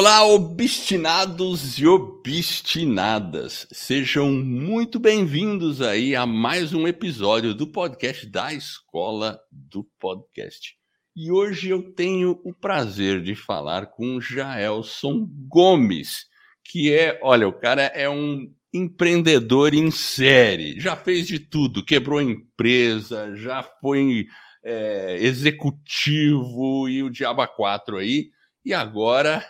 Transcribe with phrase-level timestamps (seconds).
[0.00, 3.66] Olá, obstinados e obstinadas.
[3.70, 10.74] Sejam muito bem-vindos aí a mais um episódio do podcast da Escola do Podcast.
[11.14, 16.24] E hoje eu tenho o prazer de falar com Jaelson Gomes,
[16.64, 22.22] que é, olha, o cara é um empreendedor em série, já fez de tudo, quebrou
[22.22, 24.28] empresa, já foi
[24.64, 28.30] é, executivo e o Diaba 4 aí,
[28.64, 29.44] e agora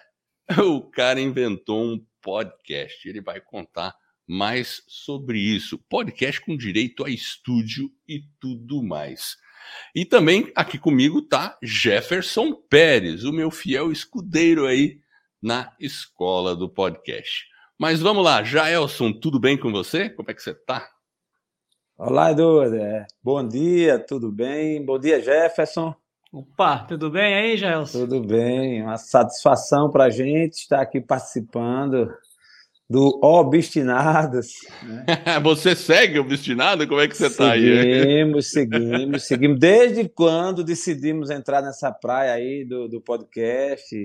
[0.59, 3.09] o cara inventou um podcast.
[3.09, 3.95] Ele vai contar
[4.27, 5.79] mais sobre isso.
[5.89, 9.37] Podcast com direito a estúdio e tudo mais.
[9.95, 15.01] E também aqui comigo tá Jefferson Pérez, o meu fiel escudeiro aí
[15.41, 17.47] na escola do podcast.
[17.79, 20.11] Mas vamos lá, Jaelson, tudo bem com você?
[20.11, 20.89] Como é que você tá?
[21.97, 22.77] Olá, Eduardo.
[23.23, 24.85] Bom dia, tudo bem?
[24.85, 26.00] Bom dia, Jefferson.
[26.33, 28.07] Opa, tudo bem aí, Gelson?
[28.07, 32.09] Tudo bem, uma satisfação para a gente estar aqui participando
[32.89, 34.53] do Obstinados.
[34.81, 35.05] Né?
[35.43, 36.87] você segue Obstinado?
[36.87, 37.63] Como é que você está aí?
[37.63, 39.59] Seguimos, seguimos, seguimos.
[39.59, 43.97] Desde quando decidimos entrar nessa praia aí do, do podcast?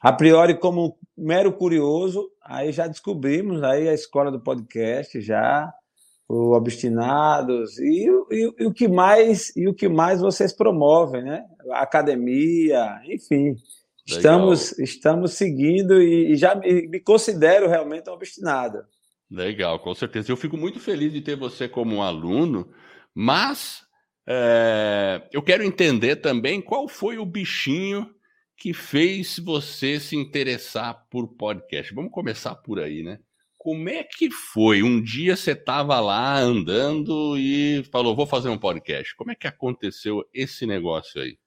[0.00, 5.72] A priori, como mero curioso, aí já descobrimos aí a escola do podcast já
[6.32, 11.44] o Obstinados e, e, e, o que mais e o que mais vocês promovem, né?
[11.72, 13.54] A academia, enfim.
[13.54, 13.62] Legal.
[14.06, 18.78] Estamos estamos seguindo e, e já me, me, considero realmente um obstinado.
[19.30, 20.32] Legal, com certeza.
[20.32, 22.70] Eu fico muito feliz de ter você como um aluno,
[23.14, 23.82] mas
[24.26, 28.08] é, eu quero entender também qual foi o bichinho
[28.56, 31.94] que fez você se interessar por podcast.
[31.94, 33.18] Vamos começar por aí, né?
[33.62, 34.82] Como é que foi?
[34.82, 39.14] Um dia você estava lá andando e falou, vou fazer um podcast.
[39.14, 41.38] Como é que aconteceu esse negócio aí?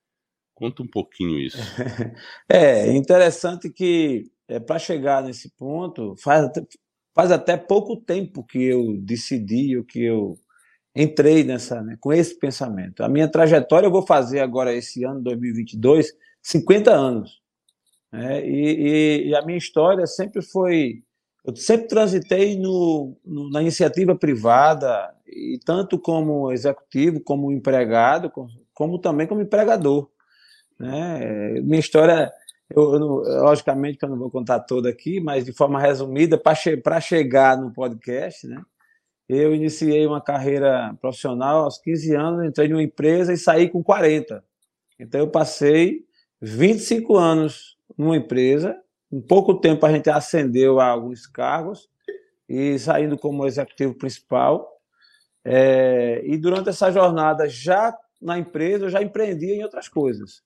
[0.53, 1.57] Conta um pouquinho isso.
[2.47, 6.49] É interessante que é, para chegar nesse ponto, faz,
[7.13, 10.39] faz até pouco tempo que eu decidi, que eu
[10.95, 13.03] entrei nessa, né, com esse pensamento.
[13.03, 17.41] A minha trajetória eu vou fazer agora esse ano 2022 50 anos.
[18.09, 21.03] Né, e, e, e a minha história sempre foi
[21.45, 28.49] eu sempre transitei no, no, na iniciativa privada, e tanto como executivo, como empregado, como,
[28.73, 30.09] como também como empregador.
[30.79, 31.59] Né?
[31.61, 32.31] Minha história,
[32.69, 33.05] eu, eu,
[33.43, 37.57] logicamente que eu não vou contar toda aqui, mas de forma resumida, para che chegar
[37.57, 38.61] no podcast, né?
[39.27, 43.83] eu iniciei uma carreira profissional aos 15 anos, entrei em uma empresa e saí com
[43.83, 44.43] 40.
[44.99, 46.05] Então eu passei
[46.41, 48.75] 25 anos numa empresa
[49.11, 51.89] em pouco tempo a gente ascendeu a alguns cargos
[52.47, 54.71] e saindo como executivo principal.
[55.43, 60.43] É, e durante essa jornada, já na empresa, eu já empreendia em outras coisas.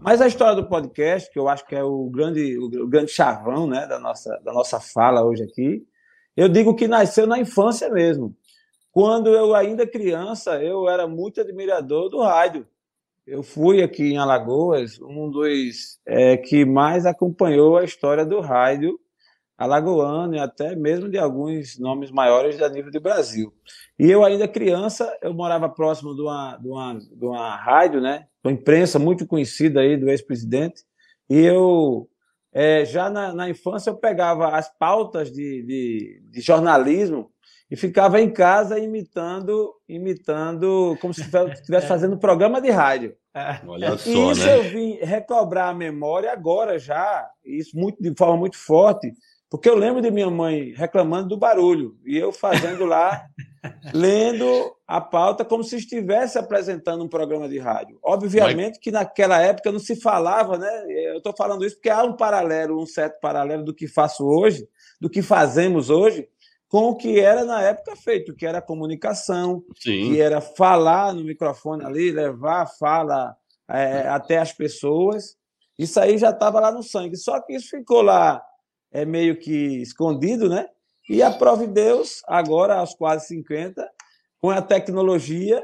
[0.00, 3.66] Mas a história do podcast, que eu acho que é o grande, o grande chavão
[3.66, 5.86] né, da, nossa, da nossa fala hoje aqui,
[6.36, 8.36] eu digo que nasceu na infância mesmo.
[8.90, 12.66] Quando eu ainda criança, eu era muito admirador do rádio.
[13.26, 18.98] Eu fui aqui em Alagoas um dos é, que mais acompanhou a história do rádio
[19.56, 23.54] alagoano e até mesmo de alguns nomes maiores a nível de Brasil.
[23.96, 28.26] E eu ainda criança, eu morava próximo de uma, de uma, de uma rádio, né,
[28.42, 30.82] uma imprensa muito conhecida aí do ex-presidente,
[31.30, 32.08] e eu
[32.52, 37.30] é, já na, na, infância eu pegava as pautas de, de, de jornalismo
[37.72, 41.88] e ficava em casa imitando, imitando como se estivesse é.
[41.88, 43.16] fazendo programa de rádio.
[43.34, 43.66] É.
[43.66, 44.58] Olha só, e isso né?
[44.58, 49.10] eu vim recobrar a memória agora já, isso muito de forma muito forte,
[49.48, 53.24] porque eu lembro de minha mãe reclamando do barulho e eu fazendo lá,
[53.94, 57.98] lendo a pauta como se estivesse apresentando um programa de rádio.
[58.02, 58.78] Obviamente Mas...
[58.80, 60.84] que naquela época não se falava, né?
[61.06, 64.68] Eu estou falando isso porque há um paralelo, um certo paralelo do que faço hoje,
[65.00, 66.28] do que fazemos hoje,
[66.72, 70.08] com o que era na época feito, que era comunicação, Sim.
[70.08, 73.36] que era falar no microfone ali, levar a fala
[73.68, 75.36] é, até as pessoas.
[75.78, 77.14] Isso aí já estava lá no sangue.
[77.14, 78.42] Só que isso ficou lá
[78.90, 80.66] é meio que escondido, né?
[81.10, 83.86] E a prova de Deus, agora aos quase 50,
[84.40, 85.62] com a tecnologia,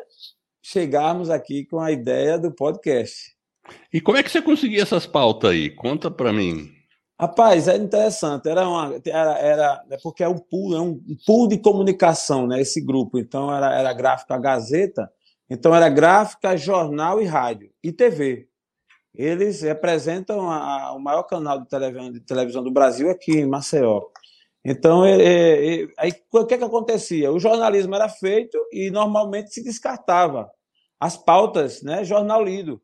[0.62, 3.34] chegarmos aqui com a ideia do podcast.
[3.90, 5.70] E como é que você conseguia essas pautas aí?
[5.70, 6.77] Conta para mim.
[7.20, 8.48] Rapaz, é interessante.
[8.48, 12.60] Era uma, era, era é porque é um pool, é um pool de comunicação, né?
[12.60, 13.18] Esse grupo.
[13.18, 15.10] Então era, era gráfica Gazeta.
[15.50, 18.48] Então era gráfica, jornal e rádio e TV.
[19.14, 23.46] Eles representam a, a, o maior canal de televisão, de televisão, do Brasil aqui em
[23.48, 24.02] Maceió.
[24.64, 27.32] Então, é, é, é aí o que, que acontecia?
[27.32, 30.48] O jornalismo era feito e normalmente se descartava
[31.00, 32.04] as pautas, né?
[32.04, 32.80] Jornal lido.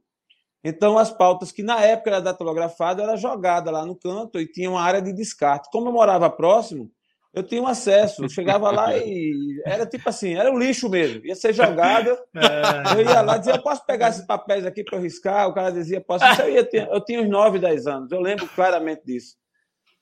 [0.64, 4.70] Então, as pautas que na época era datilografada era jogada lá no canto e tinha
[4.70, 5.68] uma área de descarte.
[5.70, 6.90] Como eu morava próximo,
[7.34, 8.24] eu tinha um acesso.
[8.24, 11.20] Eu chegava lá e era tipo assim, era um lixo mesmo.
[11.26, 12.16] Ia ser jogado.
[12.34, 13.00] É.
[13.00, 15.48] Eu ia lá e dizia, eu posso pegar esses papéis aqui para riscar?
[15.48, 16.24] O cara dizia, posso.
[16.40, 18.10] eu, ia ter, eu tinha uns 9, 10 anos.
[18.10, 19.36] Eu lembro claramente disso.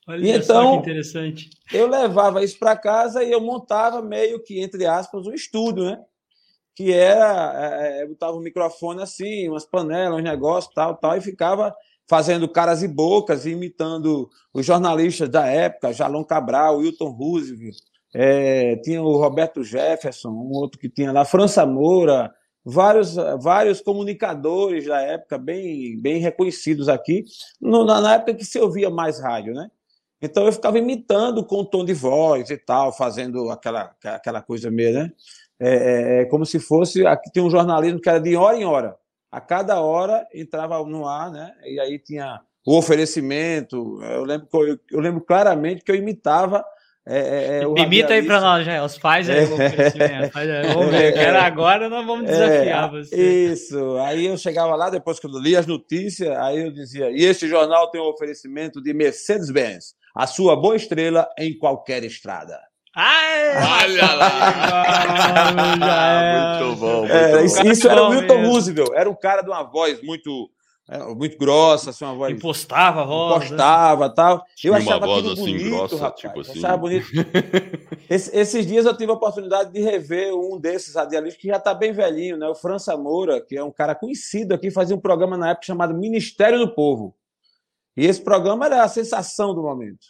[0.09, 1.51] Olha e então, que interessante.
[1.73, 6.01] Eu levava isso para casa e eu montava meio que, entre aspas, um estúdio, né?
[6.75, 11.17] Que era, é, é, eu botava um microfone assim, umas panelas, uns negócios, tal, tal,
[11.17, 11.75] e ficava
[12.09, 17.77] fazendo caras e bocas, imitando os jornalistas da época, Jalon Cabral, Wilton Roosevelt,
[18.15, 22.33] é, tinha o Roberto Jefferson, um outro que tinha lá, França Moura,
[22.65, 27.25] vários, vários comunicadores da época, bem, bem reconhecidos aqui,
[27.61, 29.71] no, na época que se ouvia mais rádio, né?
[30.21, 34.95] Então eu ficava imitando com tom de voz e tal, fazendo aquela, aquela coisa meio,
[34.95, 35.13] né?
[35.63, 37.07] É, é, é como se fosse.
[37.07, 38.97] Aqui tinha um jornalismo que era de hora em hora
[39.33, 41.53] a cada hora entrava no ar, né?
[41.65, 43.99] E aí tinha o oferecimento.
[44.03, 46.63] Eu lembro, eu, eu lembro claramente que eu imitava.
[47.05, 48.85] É, é, é Imita aí para nós, já.
[48.85, 50.33] Os pais aí, o oferecimento.
[50.75, 53.17] Vamos ver, era agora, nós vamos é, desafiar você.
[53.17, 53.97] Isso.
[54.01, 57.49] Aí eu chegava lá, depois que eu li as notícias, aí eu dizia: e este
[57.49, 62.61] jornal tem um oferecimento de Mercedes-Benz, a sua boa estrela em qualquer estrada.
[62.95, 64.31] Ai, Olha lá!
[66.61, 66.99] muito bom.
[67.01, 67.45] Muito é, bom.
[67.45, 70.51] Isso, isso era o Milton Roosevelt, era um cara de uma voz muito
[70.89, 72.35] é, muito grossa, assim, uma voz.
[72.35, 73.45] Impostava a voz.
[73.47, 74.15] Impostava né?
[74.15, 74.45] tal.
[74.63, 76.21] Eu achava uma voz assim, bonito, grossa, rapaz.
[76.21, 76.59] Tipo assim.
[76.59, 77.07] achava bonito.
[78.11, 81.73] Esse, esses dias eu tive a oportunidade de rever um desses radialistas que já está
[81.73, 82.47] bem velhinho, né?
[82.47, 85.95] O França Moura, que é um cara conhecido aqui, fazia um programa na época chamado
[85.95, 87.15] Ministério do Povo.
[87.97, 90.09] E esse programa era a sensação do momento.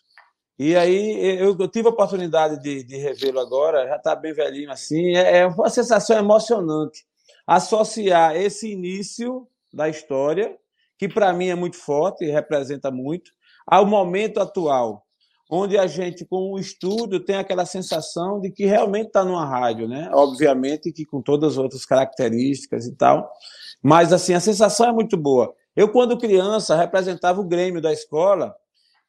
[0.59, 4.71] E aí eu, eu tive a oportunidade de, de revê-lo agora, já está bem velhinho
[4.71, 5.17] assim.
[5.17, 7.05] É, é uma sensação emocionante
[7.47, 10.57] associar esse início da história,
[10.99, 13.33] que para mim é muito forte e representa muito,
[13.67, 15.05] ao momento atual,
[15.51, 19.89] onde a gente, com o estudo, tem aquela sensação de que realmente está numa rádio,
[19.89, 20.09] né?
[20.13, 23.31] Obviamente que com todas as outras características e tal,
[23.83, 25.53] mas assim a sensação é muito boa.
[25.75, 28.55] Eu, quando criança, representava o Grêmio da escola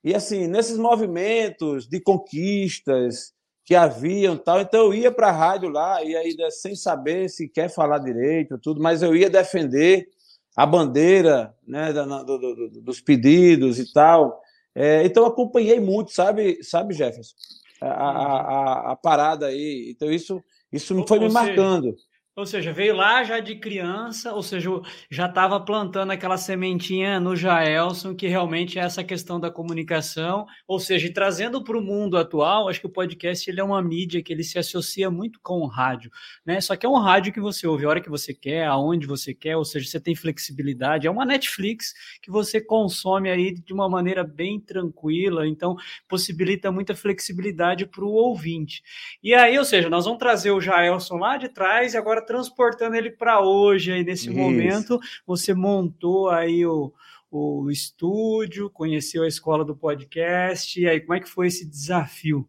[0.03, 3.33] e assim, nesses movimentos de conquistas
[3.65, 7.47] que haviam tal, então eu ia para a rádio lá e ainda sem saber se
[7.47, 10.09] quer falar direito, tudo, mas eu ia defender
[10.55, 14.41] a bandeira né, do, do, do, dos pedidos e tal.
[14.75, 17.33] É, então acompanhei muito, sabe, sabe, Jefferson?
[17.81, 19.89] A, a, a, a parada aí.
[19.95, 21.95] Então isso, isso foi me marcando.
[22.35, 24.68] Ou seja, veio lá já de criança, ou seja,
[25.07, 30.80] já estava plantando aquela sementinha no Jaelson, que realmente é essa questão da comunicação, ou
[30.80, 34.33] seja, trazendo para o mundo atual, acho que o podcast ele é uma mídia que
[34.33, 36.09] ele se associa muito com o rádio,
[36.44, 36.59] né?
[36.59, 39.31] Só que é um rádio que você ouve a hora que você quer, aonde você
[39.31, 43.88] quer, ou seja, você tem flexibilidade, é uma Netflix que você consome aí de uma
[43.88, 45.75] maneira bem tranquila, então
[46.07, 48.81] possibilita muita flexibilidade para o ouvinte.
[49.21, 52.95] E aí, ou seja, nós vamos trazer o Jaelson lá de trás e agora transportando
[52.95, 54.37] ele para hoje, aí nesse Isso.
[54.37, 56.93] momento, você montou aí o,
[57.31, 62.47] o estúdio, conheceu a escola do podcast, e aí como é que foi esse desafio?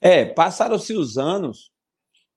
[0.00, 1.70] É, passaram-se os anos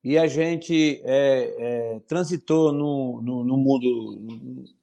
[0.04, 4.22] e a gente é, é, transitou no, no, no, mundo,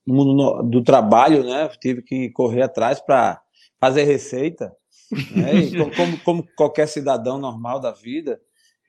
[0.07, 1.69] no mundo do trabalho, né?
[1.79, 3.43] Tive que correr atrás para
[3.79, 4.75] fazer receita,
[5.13, 5.53] né?
[5.95, 8.41] como, como qualquer cidadão normal da vida.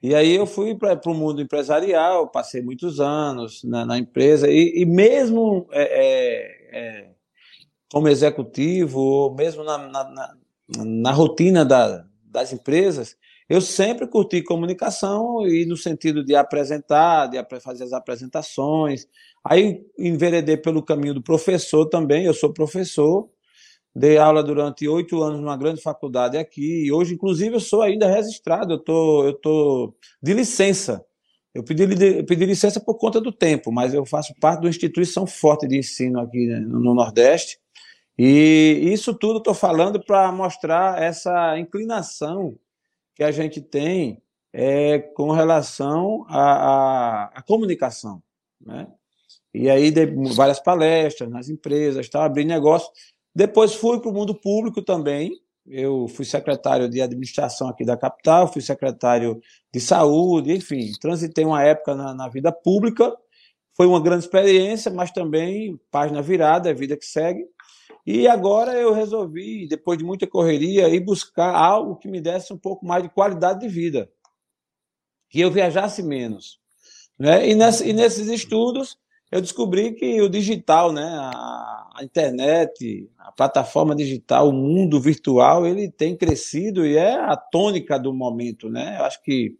[0.02, 4.82] E aí eu fui para o mundo empresarial, passei muitos anos na, na empresa, e,
[4.82, 7.10] e mesmo é, é, é,
[7.92, 10.34] como executivo, mesmo na, na,
[10.76, 13.16] na rotina da, das empresas,
[13.48, 19.06] eu sempre curti comunicação e no sentido de apresentar, de fazer as apresentações.
[19.44, 23.28] Aí enveredei pelo caminho do professor também, eu sou professor,
[23.94, 28.06] Dei aula durante oito anos numa grande faculdade aqui, e hoje, inclusive, eu sou ainda
[28.06, 31.04] registrado, eu tô, eu tô de licença.
[31.54, 31.82] Eu pedi,
[32.18, 35.68] eu pedi licença por conta do tempo, mas eu faço parte de uma instituição forte
[35.68, 37.58] de ensino aqui né, no Nordeste,
[38.18, 42.56] e isso tudo estou falando para mostrar essa inclinação
[43.14, 44.22] que a gente tem
[44.52, 48.22] é, com relação à, comunicação.
[48.60, 48.86] Né?
[49.52, 52.90] E aí, dei várias palestras nas empresas, tá, abri negócio.
[53.34, 55.32] Depois fui para o mundo público também.
[55.66, 59.40] Eu fui secretário de administração aqui da capital, fui secretário
[59.72, 63.16] de saúde, enfim, transitei uma época na, na vida pública.
[63.76, 67.46] Foi uma grande experiência, mas também página virada, é vida que segue.
[68.04, 72.58] E agora eu resolvi, depois de muita correria, ir buscar algo que me desse um
[72.58, 74.10] pouco mais de qualidade de vida,
[75.30, 76.60] que eu viajasse menos.
[77.16, 77.48] Né?
[77.48, 78.98] E, e nesses estudos,
[79.32, 85.90] eu descobri que o digital, né, a, internet, a plataforma digital, o mundo virtual, ele
[85.90, 88.98] tem crescido e é a tônica do momento, né?
[88.98, 89.56] Eu acho que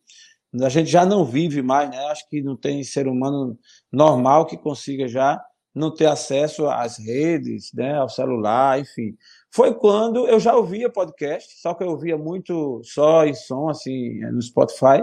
[0.60, 1.96] a gente já não vive mais, né?
[1.96, 3.58] Eu acho que não tem ser humano
[3.90, 5.42] normal que consiga já
[5.74, 9.16] não ter acesso às redes, né, ao celular, enfim.
[9.50, 14.20] Foi quando eu já ouvia podcast, só que eu ouvia muito só em som, assim,
[14.20, 15.02] no Spotify,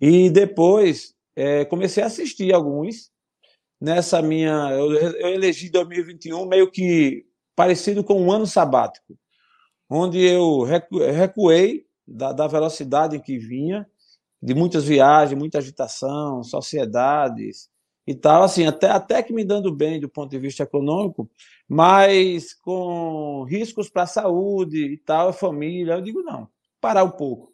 [0.00, 3.11] e depois é, comecei a assistir alguns,
[3.82, 4.70] nessa minha.
[4.70, 9.18] Eu, eu elegi 2021 meio que parecido com um ano sabático,
[9.90, 13.86] onde eu recuei da, da velocidade em que vinha,
[14.40, 17.68] de muitas viagens, muita agitação, sociedades
[18.06, 21.28] e tal, assim, até, até que me dando bem do ponto de vista econômico,
[21.68, 25.94] mas com riscos para a saúde e tal, família.
[25.94, 26.48] Eu digo, não,
[26.80, 27.52] parar um pouco.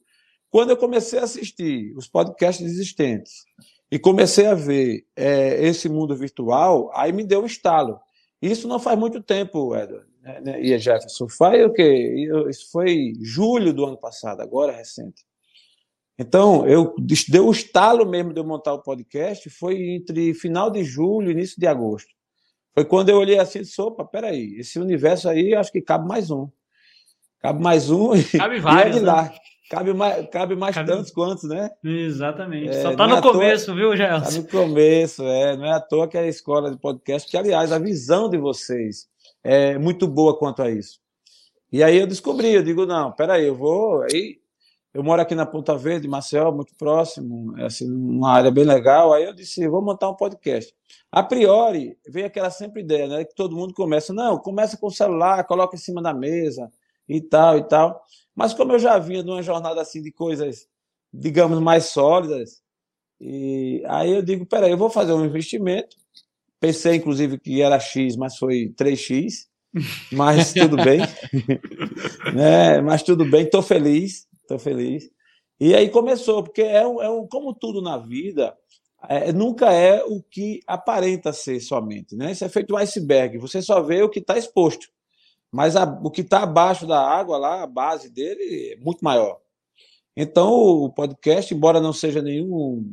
[0.51, 3.45] Quando eu comecei a assistir os podcasts existentes,
[3.91, 7.99] e comecei a ver é, esse mundo virtual, aí me deu um estalo.
[8.41, 11.29] Isso não faz muito tempo, Edward né, né e Jefferson.
[11.29, 12.29] Faz o quê?
[12.49, 15.27] Isso foi julho do ano passado, agora recente.
[16.19, 16.95] Então, eu
[17.29, 21.33] deu o estalo mesmo de eu montar o podcast, foi entre final de julho e
[21.33, 22.09] início de agosto.
[22.75, 26.09] Foi quando eu olhei assim e disse, opa, peraí, esse universo aí, acho que cabe
[26.09, 26.49] mais um.
[27.41, 29.23] Cabe mais um cabe e, vários, e é de lá.
[29.23, 29.35] Né?
[29.69, 30.91] Cabe mais, cabe mais cabe...
[30.91, 31.71] tantos quantos, né?
[31.85, 32.71] Exatamente.
[32.71, 33.75] É, Só está no é começo, toa...
[33.75, 34.29] viu, Gelson?
[34.29, 35.57] Está no começo, é.
[35.57, 38.39] Não é à toa que é a escola de podcast, que, aliás, a visão de
[38.39, 39.07] vocês
[39.45, 40.99] é muito boa quanto a isso.
[41.71, 44.03] E aí eu descobri, eu digo, não, peraí, eu vou.
[44.03, 44.39] Aí,
[44.95, 49.13] eu moro aqui na Ponta Verde, Marcel, muito próximo, é assim, uma área bem legal.
[49.13, 50.75] Aí eu disse, vou montar um podcast.
[51.13, 53.25] A priori, veio aquela sempre ideia, né?
[53.25, 56.71] Que todo mundo começa, não, começa com o celular, coloca em cima da mesa
[57.09, 58.03] e tal e tal.
[58.35, 60.69] Mas como eu já vinha de uma jornada assim de coisas,
[61.13, 62.63] digamos, mais sólidas,
[63.21, 65.97] e aí eu digo, peraí, eu vou fazer um investimento.
[66.61, 69.47] Pensei, inclusive, que era X, mas foi 3X.
[70.13, 71.01] Mas tudo bem.
[72.35, 72.81] né?
[72.81, 75.11] Mas tudo bem, estou feliz, estou feliz.
[75.61, 78.57] E aí começou, porque é, um, é um, como tudo na vida,
[79.09, 82.17] é, nunca é o que aparenta ser somente.
[82.17, 82.33] Né?
[82.33, 84.89] Isso é feito um iceberg, você só vê o que está exposto.
[85.53, 89.39] Mas a, o que está abaixo da água lá, a base dele, é muito maior.
[90.17, 92.85] Então, o podcast, embora não seja nenhum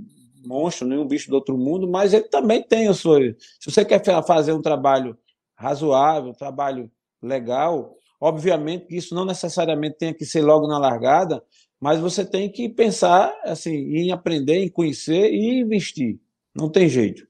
[0.45, 3.13] monstro, nenhum bicho do outro mundo, mas ele também tem o seu.
[3.59, 5.17] Se você quer fazer um trabalho
[5.55, 11.43] razoável, um trabalho legal, obviamente que isso não necessariamente tem que ser logo na largada,
[11.79, 16.19] mas você tem que pensar assim em aprender, em conhecer e investir.
[16.55, 17.27] Não tem jeito,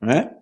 [0.00, 0.34] né?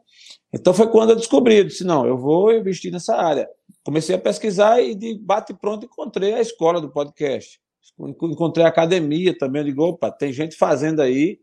[0.53, 3.49] Então foi quando eu descobri, eu disse não, eu vou investir nessa área
[3.85, 7.61] comecei a pesquisar e de bate pronto encontrei a escola do podcast.
[7.99, 9.63] Encontrei a academia também.
[9.63, 11.41] Eu digo, opa, tem gente fazendo aí.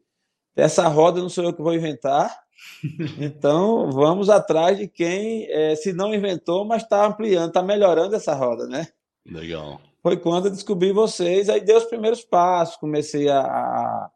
[0.55, 2.35] Essa roda não sou eu que vou inventar.
[3.17, 8.33] Então, vamos atrás de quem, é, se não inventou, mas está ampliando, está melhorando essa
[8.35, 8.89] roda, né?
[9.25, 9.79] Legal.
[10.03, 14.09] Foi quando eu descobri vocês, aí dei os primeiros passos, comecei a, a,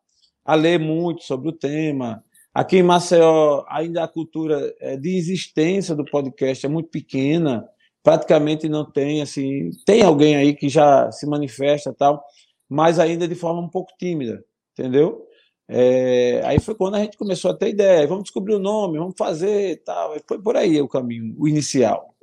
[0.44, 2.22] a ler muito sobre o tema.
[2.54, 7.68] Aqui em Maceió, ainda a cultura é, de existência do podcast é muito pequena
[8.04, 12.22] praticamente não tem, assim, tem alguém aí que já se manifesta tal,
[12.70, 14.44] mas ainda de forma um pouco tímida,
[14.74, 15.26] entendeu?
[15.70, 19.16] É, aí foi quando a gente começou a ter ideia, vamos descobrir o nome, vamos
[19.18, 22.14] fazer tal, foi por aí o caminho, o inicial.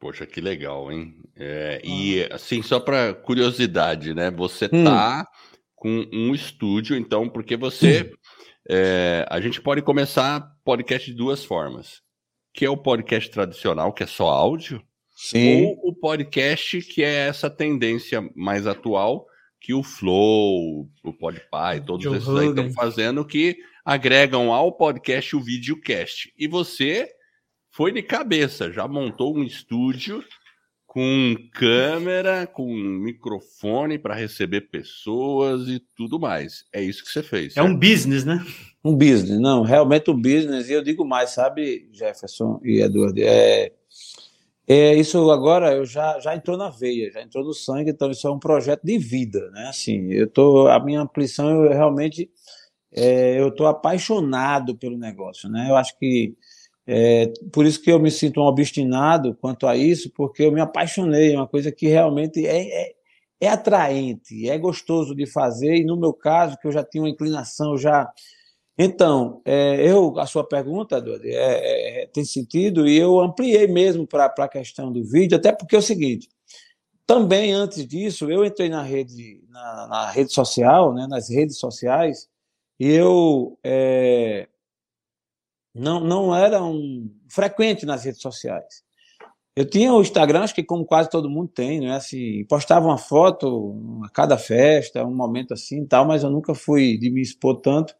[0.00, 1.14] Poxa, que legal, hein?
[1.36, 1.86] É, ah.
[1.86, 4.30] E assim, só para curiosidade, né?
[4.32, 4.84] Você hum.
[4.84, 5.26] tá
[5.74, 8.02] com um estúdio, então, porque você.
[8.02, 8.16] Hum.
[8.68, 12.02] É, a gente pode começar podcast de duas formas.
[12.52, 14.82] Que é o podcast tradicional, que é só áudio,
[15.16, 15.64] Sim.
[15.64, 19.26] Ou o podcast, que é essa tendência mais atual
[19.58, 25.34] que o Flow, o Podpah, todos Joe esses aí estão fazendo, que agregam ao podcast
[25.34, 26.32] o videocast.
[26.38, 27.08] E você
[27.70, 30.22] foi de cabeça, já montou um estúdio
[30.96, 36.64] com câmera, com microfone para receber pessoas e tudo mais.
[36.72, 37.52] É isso que você fez.
[37.52, 37.66] Certo?
[37.66, 38.42] É um business, né?
[38.82, 40.70] Um business, não, realmente um business.
[40.70, 43.72] E eu digo mais, sabe, Jefferson e Eduardo, é
[44.66, 48.26] é, isso agora eu já, já entrou na veia, já entrou no sangue, então isso
[48.26, 49.66] é um projeto de vida, né?
[49.68, 52.30] Assim, eu tô, a minha ampliação, eu realmente
[52.90, 55.68] é, eu estou apaixonado pelo negócio, né?
[55.68, 56.34] Eu acho que
[56.86, 60.60] é, por isso que eu me sinto um obstinado quanto a isso, porque eu me
[60.60, 62.92] apaixonei, é uma coisa que realmente é, é,
[63.40, 67.10] é atraente, é gostoso de fazer, e no meu caso, que eu já tinha uma
[67.10, 68.08] inclinação, já.
[68.78, 74.06] Então, é, eu, a sua pergunta, Dodi, é, é, tem sentido e eu ampliei mesmo
[74.06, 76.28] para a questão do vídeo, até porque é o seguinte,
[77.06, 82.28] também antes disso, eu entrei na rede, na, na rede social, né, nas redes sociais,
[82.78, 84.48] e eu é,
[85.78, 88.84] não, não era um frequente nas redes sociais.
[89.54, 91.96] Eu tinha o Instagram, acho que como quase todo mundo tem, né?
[91.96, 96.54] Assim, postava uma foto a cada festa, um momento assim e tal, mas eu nunca
[96.54, 97.94] fui de me expor tanto.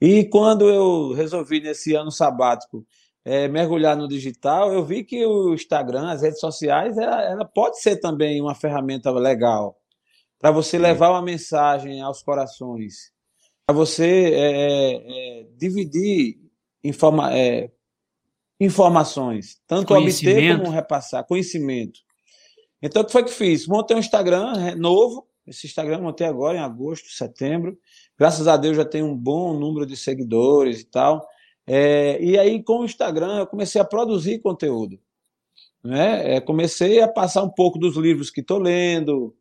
[0.00, 2.84] E quando eu resolvi nesse ano sabático
[3.24, 7.80] é, mergulhar no digital, eu vi que o Instagram, as redes sociais, ela, ela pode
[7.80, 9.76] ser também uma ferramenta legal
[10.38, 13.12] para você levar uma mensagem aos corações,
[13.66, 16.45] para você é, é, é dividir
[16.86, 17.70] informa é,
[18.60, 22.00] informações, tanto obter como repassar, conhecimento.
[22.82, 23.66] Então, o que foi que fiz?
[23.66, 27.78] Montei um Instagram novo, esse Instagram montei agora em agosto, setembro.
[28.18, 31.26] Graças a Deus já tem um bom número de seguidores e tal.
[31.66, 34.98] É, e aí, com o Instagram, eu comecei a produzir conteúdo.
[35.84, 36.36] Né?
[36.36, 39.34] É, comecei a passar um pouco dos livros que estou lendo,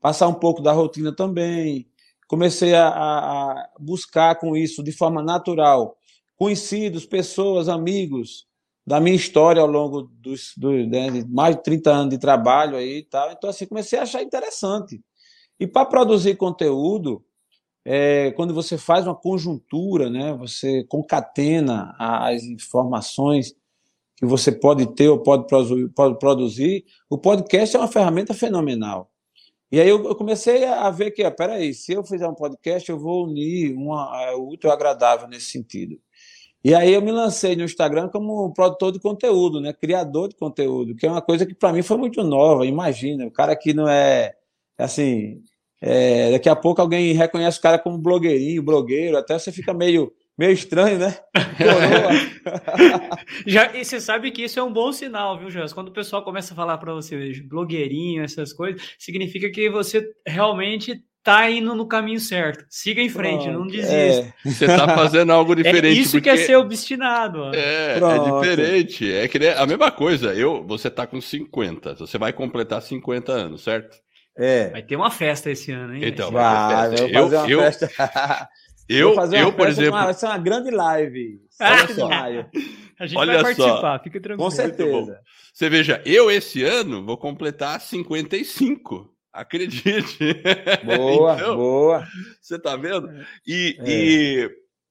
[0.00, 1.88] passar um pouco da rotina também.
[2.26, 5.96] Comecei a, a buscar com isso de forma natural
[6.42, 8.48] conhecidos, pessoas, amigos
[8.84, 12.98] da minha história ao longo dos, do, né, mais de 30 anos de trabalho aí
[12.98, 13.30] e tal.
[13.30, 15.00] Então, assim, comecei a achar interessante.
[15.60, 17.24] E para produzir conteúdo,
[17.84, 23.54] é, quando você faz uma conjuntura, né, você concatena as informações
[24.16, 25.46] que você pode ter ou pode
[26.18, 29.12] produzir, o podcast é uma ferramenta fenomenal.
[29.70, 33.26] E aí eu comecei a ver que, peraí, se eu fizer um podcast, eu vou
[33.26, 35.98] unir uma, é, o útil agradável nesse sentido.
[36.64, 39.72] E aí eu me lancei no Instagram como produtor de conteúdo, né?
[39.72, 42.64] Criador de conteúdo, que é uma coisa que para mim foi muito nova.
[42.64, 44.32] Imagina, o cara que não é
[44.78, 45.42] assim,
[45.80, 50.12] é, daqui a pouco alguém reconhece o cara como blogueirinho, blogueiro, até você fica meio
[50.38, 51.18] meio estranho, né?
[53.46, 55.72] Já, e você sabe que isso é um bom sinal, viu, Jans?
[55.72, 61.04] Quando o pessoal começa a falar para você, blogueirinho, essas coisas, significa que você realmente
[61.22, 62.64] tá indo no caminho certo.
[62.68, 64.34] Siga em frente, Pronto, não desista.
[64.44, 64.50] É.
[64.50, 65.98] Você tá fazendo algo é diferente.
[65.98, 66.30] É isso porque...
[66.30, 67.54] que é ser obstinado.
[67.54, 69.12] É, é, é diferente.
[69.12, 70.34] É que a mesma coisa.
[70.34, 73.96] Eu, você tá com 50, você vai completar 50 anos, certo?
[74.36, 74.70] É.
[74.70, 76.02] Vai ter uma festa esse ano, hein?
[76.04, 77.18] Então, vai, vai ter festa.
[77.18, 77.90] Eu, eu, festa.
[78.88, 79.92] eu, eu, por exemplo.
[79.92, 81.40] Vai ser uma grande live.
[81.60, 82.50] Olha
[82.98, 84.02] A gente Olha vai participar, só.
[84.02, 84.50] fica tranquilo.
[84.50, 85.20] Com certeza.
[85.52, 89.11] Você veja, eu esse ano vou completar 55.
[89.32, 90.42] Acredite.
[90.84, 92.06] Boa, então, boa.
[92.40, 93.08] Você tá vendo?
[93.46, 93.84] E, é.
[93.88, 94.50] e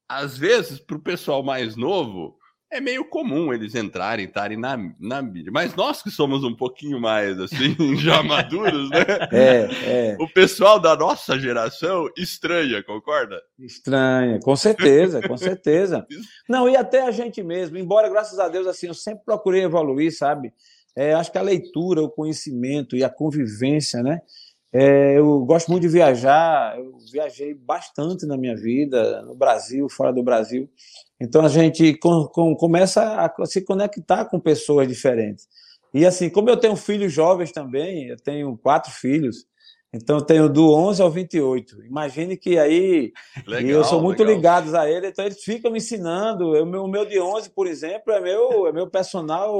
[0.09, 2.39] às vezes, para o pessoal mais novo,
[2.71, 5.51] é meio comum eles entrarem, estarem na, na mídia.
[5.53, 9.01] Mas nós que somos um pouquinho mais, assim, já maduros, né?
[9.31, 10.17] É, é.
[10.19, 13.41] O pessoal da nossa geração estranha, concorda?
[13.59, 16.05] Estranha, com certeza, com certeza.
[16.47, 20.15] Não, e até a gente mesmo, embora, graças a Deus, assim, eu sempre procurei evoluir,
[20.15, 20.53] sabe?
[20.95, 24.21] É, acho que a leitura, o conhecimento e a convivência, né?
[24.73, 30.13] É, eu gosto muito de viajar, eu viajei bastante na minha vida, no Brasil, fora
[30.13, 30.69] do Brasil.
[31.19, 35.47] Então a gente com, com, começa a se conectar com pessoas diferentes.
[35.93, 39.45] E assim, como eu tenho filhos jovens também, eu tenho quatro filhos,
[39.93, 41.83] então eu tenho do 11 ao 28.
[41.83, 43.11] Imagine que aí
[43.45, 44.35] legal, eu sou muito legal.
[44.35, 46.53] ligado a ele, então eles ficam me ensinando.
[46.53, 49.53] O meu, o meu de 11, por exemplo, é meu, é meu personal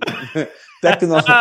[0.82, 1.32] tecnológico.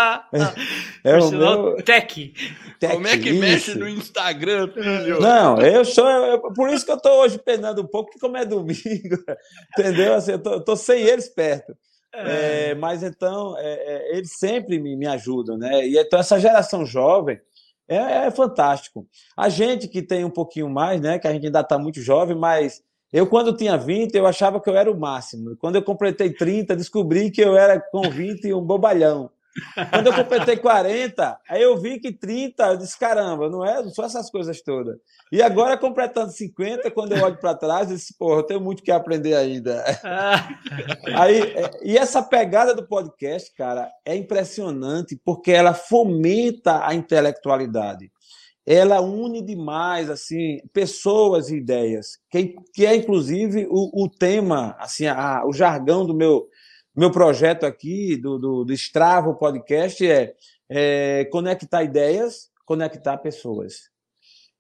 [1.04, 2.34] é, é o meu tech.
[2.80, 2.94] tech.
[2.94, 3.40] Como é que isso.
[3.40, 5.20] mexe no Instagram, filho?
[5.20, 8.38] Não, eu sou, eu, por isso que eu estou hoje penando um pouco, porque como
[8.38, 8.78] é domingo,
[9.78, 10.14] entendeu?
[10.14, 11.76] Assim, eu tô, eu tô sem eles perto.
[12.14, 12.70] É.
[12.70, 15.86] É, mas então, é, é, eles sempre me, me ajudam, né?
[15.86, 17.40] E então, essa geração jovem,
[17.88, 19.08] é, é, fantástico.
[19.36, 21.18] A gente que tem um pouquinho mais, né?
[21.20, 24.70] Que a gente ainda está muito jovem, mas eu, quando tinha 20, eu achava que
[24.70, 25.56] eu era o máximo.
[25.58, 29.30] Quando eu completei 30, descobri que eu era com 20 um bobalhão.
[29.90, 34.06] Quando eu completei 40, aí eu vi que 30, eu disse, caramba, não é, são
[34.06, 34.98] essas coisas todas.
[35.32, 38.84] E agora, completando 50, quando eu olho para trás, eu disse, porra, eu tenho muito
[38.84, 39.84] que aprender ainda.
[40.04, 40.48] Ah.
[41.16, 48.12] aí, é, e essa pegada do podcast, cara, é impressionante, porque ela fomenta a intelectualidade.
[48.66, 55.08] Ela une demais, assim, pessoas e ideias, que, que é, inclusive, o, o tema, assim,
[55.08, 56.48] a, o jargão do meu
[56.98, 60.34] meu projeto aqui do, do, do podcast, é,
[60.68, 63.92] é conectar ideias, conectar pessoas.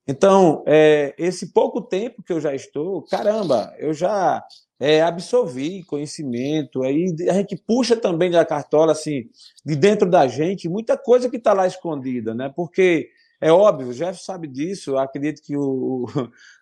[0.07, 4.43] Então, é, esse pouco tempo que eu já estou, caramba, eu já
[4.79, 9.23] é, absorvi conhecimento, aí a gente puxa também da cartola, assim,
[9.65, 12.53] de dentro da gente, muita coisa que está lá escondida, né?
[12.55, 16.05] Porque é óbvio, o Jeff sabe disso, eu acredito que o,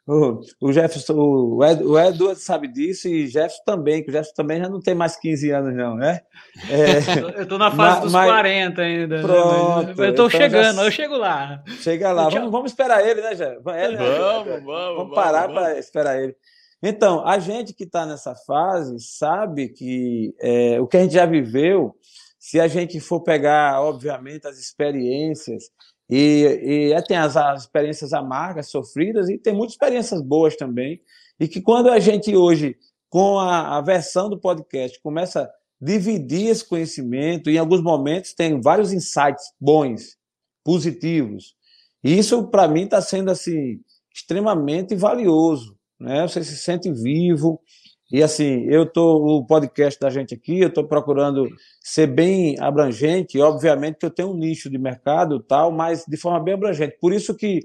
[0.06, 4.36] o, o Jefferson, o, Ed, o Edward sabe disso e Jefferson também, que o Jefferson
[4.36, 6.20] também já não tem mais 15 anos, não, né?
[6.70, 7.00] É,
[7.40, 9.16] eu estou na fase mas, dos mas, 40 ainda.
[9.16, 9.22] Né?
[9.22, 9.88] Pronto.
[9.88, 11.64] Eu estou então chegando, já, eu chego lá.
[11.80, 13.62] Chega lá, vamos, vamos esperar ele, né, Jeff?
[13.70, 13.98] É, né?
[13.98, 15.16] Vamos, vamos, vamos.
[15.16, 16.36] parar para esperar ele.
[16.84, 21.26] Então, a gente que está nessa fase sabe que é, o que a gente já
[21.26, 21.96] viveu,
[22.38, 25.64] se a gente for pegar, obviamente, as experiências,
[26.10, 31.02] e, e é, tem as, as experiências amargas, sofridas, e tem muitas experiências boas também,
[31.40, 32.78] e que quando a gente hoje,
[33.10, 35.50] com a, a versão do podcast, começa a
[35.82, 40.18] dividir esse conhecimento, em alguns momentos tem vários insights bons,
[40.64, 41.56] positivos,
[42.06, 43.80] e isso, para mim, está sendo assim
[44.14, 45.76] extremamente valioso.
[46.00, 46.22] Né?
[46.22, 47.60] Você se sente vivo.
[48.12, 51.48] E assim, eu tô o podcast da gente aqui, eu estou procurando
[51.82, 56.40] ser bem abrangente, obviamente que eu tenho um nicho de mercado tal, mas de forma
[56.40, 56.98] bem abrangente.
[57.02, 57.62] Por isso que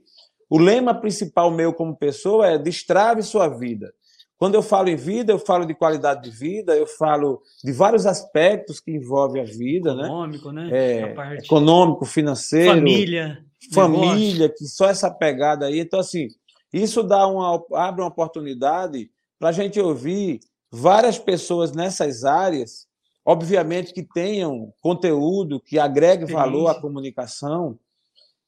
[0.48, 3.92] o lema principal meu como pessoa é destrave sua vida.
[4.40, 8.06] Quando eu falo em vida, eu falo de qualidade de vida, eu falo de vários
[8.06, 10.64] aspectos que envolvem a vida, econômico, né?
[10.64, 10.70] né?
[10.72, 11.36] É.
[11.44, 12.76] Econômico, financeiro.
[12.76, 13.44] Família.
[13.74, 14.54] Família, negócio.
[14.56, 15.80] que só essa pegada aí.
[15.80, 16.28] Então, assim,
[16.72, 22.86] isso dá uma, abre uma oportunidade para a gente ouvir várias pessoas nessas áreas,
[23.24, 26.34] obviamente que tenham conteúdo que agregue Sim.
[26.34, 27.78] valor à comunicação,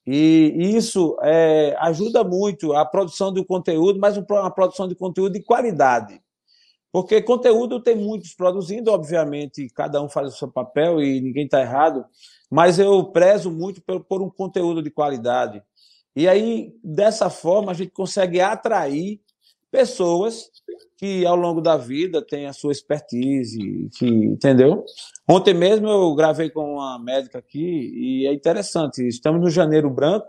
[0.07, 5.42] e isso é, ajuda muito a produção do conteúdo, mas uma produção de conteúdo de
[5.42, 6.20] qualidade.
[6.90, 11.61] Porque conteúdo tem muitos produzindo, obviamente, cada um faz o seu papel e ninguém está
[11.61, 12.05] errado,
[12.50, 15.62] mas eu prezo muito por, por um conteúdo de qualidade.
[16.14, 19.20] E aí, dessa forma, a gente consegue atrair
[19.73, 20.51] pessoas
[20.99, 24.85] que ao longo da vida têm a sua expertise, que, entendeu?
[25.27, 29.05] Ontem mesmo eu gravei com uma médica aqui e é interessante.
[29.09, 30.29] Estamos no Janeiro Branco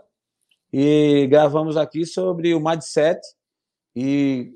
[0.72, 3.20] e gravamos aqui sobre o mindset
[3.94, 4.52] e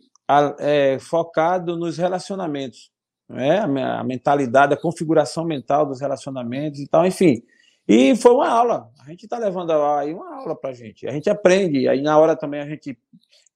[0.59, 2.91] é, focado nos relacionamentos,
[3.29, 3.61] né?
[3.61, 7.43] a mentalidade, a configuração mental dos relacionamentos e tal, enfim.
[7.89, 8.91] E foi uma aula.
[9.01, 11.07] A gente está levando aí uma aula para a gente.
[11.07, 12.99] A gente aprende, aí na hora também a gente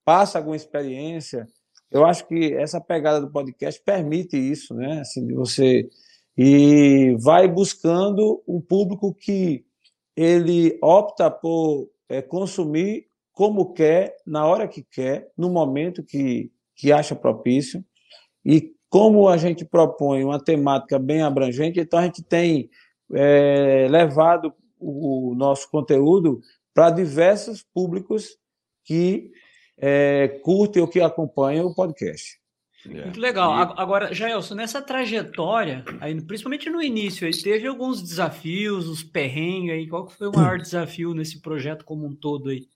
[0.04, 1.46] passa alguma experiência.
[1.90, 5.00] Eu acho que essa pegada do podcast permite isso, né?
[5.00, 5.86] Assim, de você
[6.36, 9.66] e vai buscando um público que
[10.16, 16.90] ele opta por é, consumir como quer, na hora que quer, no momento que, que
[16.90, 17.84] acha propício.
[18.44, 22.70] E como a gente propõe uma temática bem abrangente, então a gente tem
[23.12, 26.40] é, levado o nosso conteúdo
[26.74, 28.36] para diversos públicos
[28.84, 29.30] que
[29.78, 32.40] é, curtem ou que acompanham o podcast.
[32.88, 33.04] É.
[33.04, 33.52] Muito legal.
[33.52, 33.74] E...
[33.76, 39.88] Agora, Jaelson, nessa trajetória, aí, principalmente no início, aí, teve alguns desafios, os perrengues aí.
[39.88, 42.66] Qual que foi o maior desafio nesse projeto como um todo aí?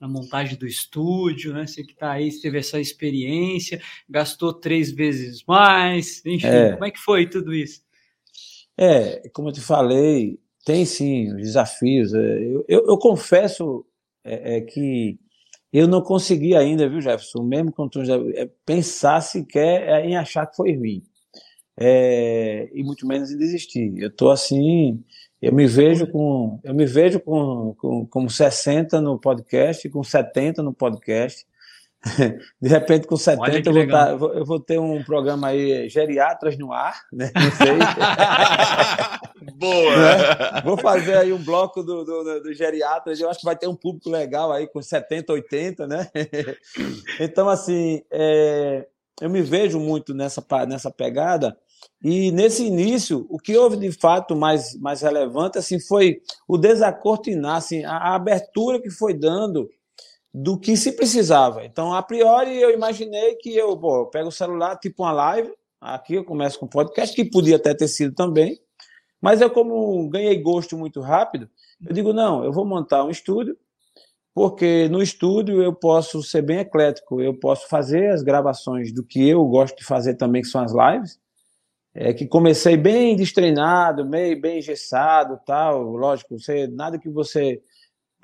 [0.00, 1.66] Na montagem do estúdio, né?
[1.66, 6.72] Você que está aí, teve essa experiência, gastou três vezes mais, enfim, é.
[6.72, 7.83] como é que foi tudo isso?
[8.76, 12.12] É, como eu te falei, tem sim os desafios.
[12.14, 13.84] É, eu, eu, eu confesso
[14.24, 15.18] é, é, que
[15.72, 20.56] eu não consegui ainda, viu, Jefferson, mesmo com tu, é, pensar sequer em achar que
[20.56, 21.02] foi ruim.
[21.76, 23.92] É, e muito menos em desistir.
[23.98, 25.02] Eu estou assim,
[25.42, 30.62] eu me vejo com, eu me vejo com, com, com 60 no podcast, com 70
[30.62, 31.44] no podcast,
[32.60, 36.72] De repente, com 70, eu vou, tá, eu vou, ter um programa aí, Geriatras no
[36.72, 37.30] ar, né?
[37.34, 37.78] Não sei.
[39.56, 39.96] Boa!
[39.96, 40.62] Né?
[40.64, 43.74] Vou fazer aí um bloco do, do, do, Geriatras, eu acho que vai ter um
[43.74, 46.10] público legal aí, com 70, 80, né?
[47.20, 48.86] Então, assim, é,
[49.20, 51.56] eu me vejo muito nessa, nessa pegada,
[52.02, 57.56] e nesse início, o que houve de fato mais, mais relevante assim, foi o desacortinar,
[57.56, 59.68] assim, a, a abertura que foi dando
[60.34, 61.64] do que se precisava.
[61.64, 65.54] Então, a priori, eu imaginei que eu, pô, eu pego o celular, tipo uma live,
[65.80, 68.58] aqui eu começo com podcast, que podia até ter sido também,
[69.22, 71.48] mas eu, como ganhei gosto muito rápido,
[71.86, 73.56] eu digo, não, eu vou montar um estúdio,
[74.34, 79.28] porque no estúdio eu posso ser bem eclético, eu posso fazer as gravações do que
[79.28, 81.16] eu gosto de fazer também, que são as lives,
[81.94, 87.62] é que comecei bem destreinado, meio bem engessado, tal, lógico, você, nada que você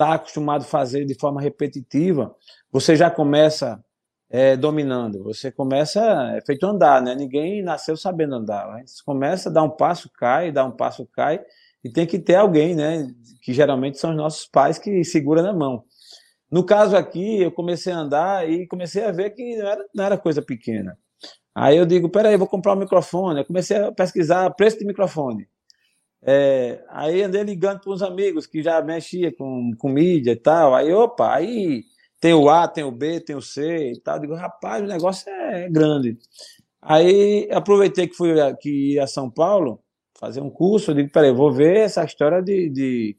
[0.00, 2.34] está acostumado a fazer de forma repetitiva,
[2.72, 3.84] você já começa
[4.30, 5.22] é, dominando.
[5.24, 6.00] Você começa,
[6.34, 7.14] é feito andar, né?
[7.14, 8.66] Ninguém nasceu sabendo andar.
[8.72, 8.84] Né?
[8.86, 11.40] Você começa a dar um passo, cai, dá um passo, cai,
[11.84, 13.12] e tem que ter alguém, né?
[13.42, 15.84] Que geralmente são os nossos pais que segura na mão.
[16.50, 20.04] No caso aqui, eu comecei a andar e comecei a ver que não era, não
[20.04, 20.98] era coisa pequena.
[21.54, 23.40] Aí eu digo, peraí, vou comprar um microfone.
[23.40, 25.48] Eu comecei a pesquisar preço de microfone.
[26.22, 30.74] É, aí andei ligando para uns amigos que já mexia com, com mídia e tal.
[30.74, 31.84] Aí, opa, aí
[32.20, 34.16] tem o A, tem o B, tem o C e tal.
[34.16, 36.18] Eu digo, rapaz, o negócio é grande.
[36.82, 39.82] Aí aproveitei que fui aqui a São Paulo
[40.18, 40.90] fazer um curso.
[40.90, 43.16] Eu digo, peraí, vou ver essa história de, de,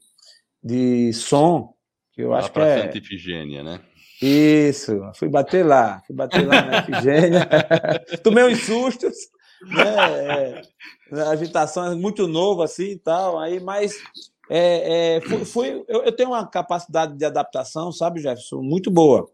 [0.63, 1.73] de som.
[2.13, 3.79] Que eu lá acho que é Santa Ifigênia, né?
[4.21, 7.49] Isso, fui bater lá, fui bater lá na Ifigênia.
[8.23, 9.15] Tomei uns sustos,
[9.67, 10.62] né?
[11.12, 14.02] É, agitação é muito novo assim e tal, aí, mas
[14.50, 19.30] é, é, fui, fui eu, eu, tenho uma capacidade de adaptação, sabe, Jefferson, muito boa.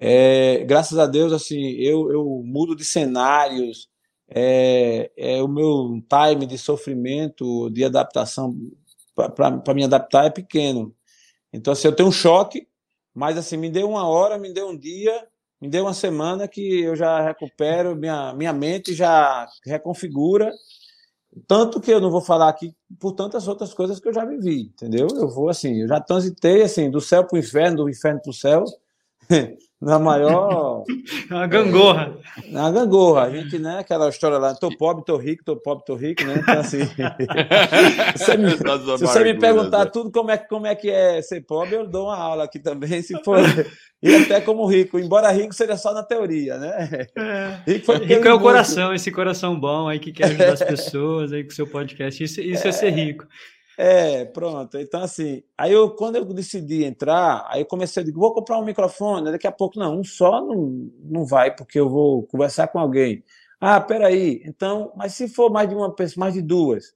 [0.00, 3.88] É, graças a Deus, assim, eu, eu mudo de cenários,
[4.28, 8.56] é, é, o meu time de sofrimento, de adaptação,
[9.14, 10.94] para me adaptar é pequeno.
[11.52, 12.68] Então, assim, eu tenho um choque,
[13.14, 15.26] mas assim, me deu uma hora, me deu um dia,
[15.60, 20.52] me deu uma semana que eu já recupero, minha, minha mente já reconfigura.
[21.46, 24.62] Tanto que eu não vou falar aqui por tantas outras coisas que eu já vivi,
[24.62, 25.08] entendeu?
[25.14, 28.30] Eu vou assim, eu já transitei assim, do céu para o inferno, do inferno para
[28.30, 28.64] o céu,
[29.80, 30.84] na maior.
[31.28, 32.16] Na gangorra.
[32.42, 33.24] É, na gangorra.
[33.24, 33.78] A gente, né?
[33.78, 36.38] Aquela história lá, tô pobre, tô rico, tô pobre, tô rico, né?
[36.38, 36.78] Então, assim.
[38.16, 39.90] você me, se você me perguntar né?
[39.92, 43.02] tudo como é, como é que é ser pobre, eu dou uma aula aqui também,
[43.02, 43.38] se for.
[44.00, 47.06] E até como rico, embora rico seja só na teoria, né?
[47.16, 47.60] É.
[47.66, 51.42] Rico, rico é o coração, esse coração bom aí que quer ajudar as pessoas aí
[51.42, 52.22] com o seu podcast.
[52.22, 53.26] Isso, isso é, é ser rico.
[53.76, 54.76] É, pronto.
[54.78, 58.58] Então, assim, aí eu, quando eu decidi entrar, aí eu comecei a dizer, vou comprar
[58.58, 62.66] um microfone, daqui a pouco, não, um só não, não vai, porque eu vou conversar
[62.68, 63.22] com alguém.
[63.60, 66.92] Ah, peraí, então, mas se for mais de uma pessoa, mais de duas.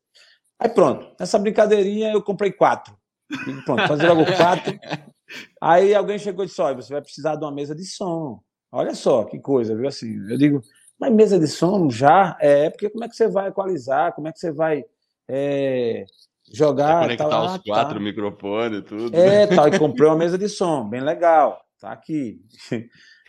[0.59, 2.97] Aí pronto, nessa brincadeirinha eu comprei quatro.
[3.31, 4.79] E pronto, fazer logo quatro.
[5.61, 8.41] Aí alguém chegou e disse: Olha, você vai precisar de uma mesa de som.
[8.71, 9.87] Olha só que coisa, viu?
[9.87, 10.63] Assim, eu digo,
[10.99, 12.37] mas mesa de som já?
[12.41, 14.15] É, porque como é que você vai equalizar?
[14.15, 14.85] Como é que você vai
[15.29, 16.05] é,
[16.53, 17.03] jogar.
[17.03, 18.01] conectar tá os quatro tá.
[18.01, 19.17] microfones e tudo.
[19.17, 21.61] É, tal, e comprei uma mesa de som, bem legal.
[21.81, 22.41] Tá aqui.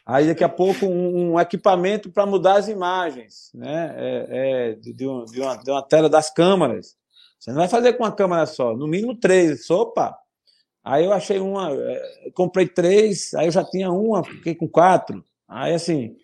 [0.06, 3.96] Aí daqui a pouco um, um equipamento para mudar as imagens, né?
[3.98, 5.26] É, é de, de, uma,
[5.58, 6.96] de, uma, tela das câmeras.
[7.40, 9.70] Você não vai fazer com uma câmera só, no mínimo três.
[9.70, 10.18] Opa!
[10.84, 15.24] Aí eu achei uma, é, comprei três, aí eu já tinha uma, fiquei com quatro.
[15.48, 16.16] Aí assim,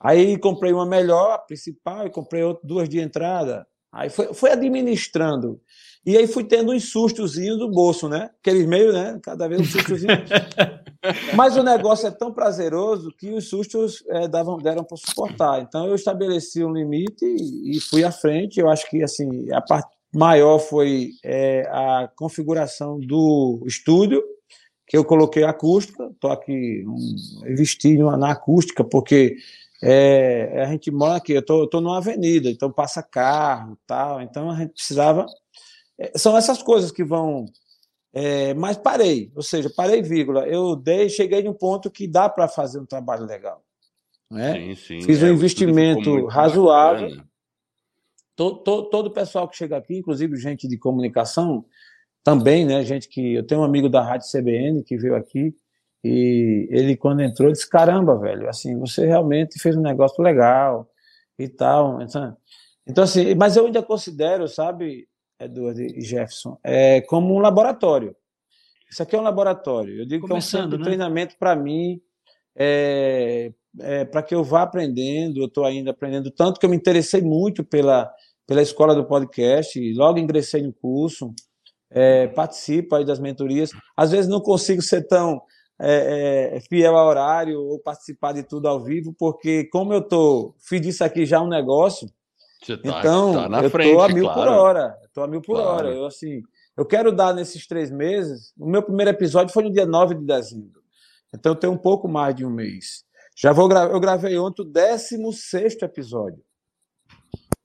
[0.00, 3.66] aí comprei uma melhor, a principal, e comprei outra, duas de entrada.
[3.92, 5.60] Aí foi, foi administrando.
[6.04, 8.30] E aí fui tendo uns sustozinhos do bolso, né?
[8.40, 9.20] Aqueles meio, né?
[9.22, 10.12] Cada vez um sustozinho.
[11.36, 15.60] Mas o negócio é tão prazeroso que os sustos é, davam, deram para suportar.
[15.60, 18.58] Então eu estabeleci um limite e, e fui à frente.
[18.58, 24.22] Eu acho que assim a parte maior foi é, a configuração do estúdio,
[24.86, 26.08] que eu coloquei acústica.
[26.12, 29.36] Estou aqui um, na acústica porque
[29.82, 31.32] é, a gente mora aqui.
[31.32, 34.20] Eu tô, tô numa avenida, então passa carro, tal.
[34.20, 35.26] Então a gente precisava
[36.00, 37.44] é, são essas coisas que vão.
[38.12, 40.48] É, mas parei, ou seja, parei, vírgula.
[40.48, 43.62] Eu dei, cheguei em um ponto que dá para fazer um trabalho legal.
[44.32, 44.54] Né?
[44.54, 47.22] Sim, sim, Fiz um é, investimento razoável.
[48.40, 51.62] Todo, o pessoal que chega aqui, inclusive gente de comunicação,
[52.24, 52.82] também, né?
[52.82, 53.34] Gente que.
[53.34, 55.54] Eu tenho um amigo da Rádio CBN que veio aqui.
[56.02, 60.88] E ele, quando entrou, disse: Caramba, velho, assim, você realmente fez um negócio legal
[61.38, 62.00] e tal.
[62.00, 62.36] Então,
[62.86, 65.06] então assim, mas eu ainda considero, sabe,
[65.38, 68.16] Edward e Jefferson, é como um laboratório.
[68.90, 70.00] Isso aqui é um laboratório.
[70.00, 70.84] Eu digo Começando, que é um centro de né?
[70.84, 72.00] treinamento para mim,
[72.56, 75.40] é, é, para que eu vá aprendendo.
[75.40, 78.10] Eu estou ainda aprendendo tanto que eu me interessei muito pela,
[78.50, 79.78] pela escola do podcast.
[79.94, 81.32] Logo ingressei no curso,
[81.88, 83.70] é, participo aí das mentorias.
[83.96, 85.40] Às vezes não consigo ser tão
[85.80, 90.56] é, é, fiel ao horário ou participar de tudo ao vivo, porque como eu tô
[90.58, 92.08] fiz disso aqui já um negócio,
[92.66, 94.38] Tá, então, tá eu frente, tô a mil claro.
[94.38, 94.98] por hora.
[95.06, 95.70] Estou a mil por claro.
[95.70, 95.94] hora.
[95.94, 96.42] Eu, assim,
[96.76, 98.52] eu quero dar nesses três meses.
[98.58, 100.82] O meu primeiro episódio foi no dia 9 de dezembro.
[101.34, 103.02] Então, eu tenho um pouco mais de um mês.
[103.34, 106.44] Já vou gra eu gravei ontem o 16 episódio.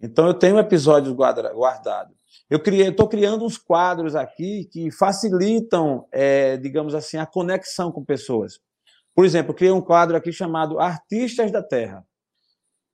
[0.06, 2.16] Então, eu tenho episódios guardados.
[2.48, 8.60] Eu estou criando uns quadros aqui que facilitam, é, digamos assim, a conexão com pessoas.
[9.16, 12.06] Por exemplo, eu criei um quadro aqui chamado Artistas da Terra.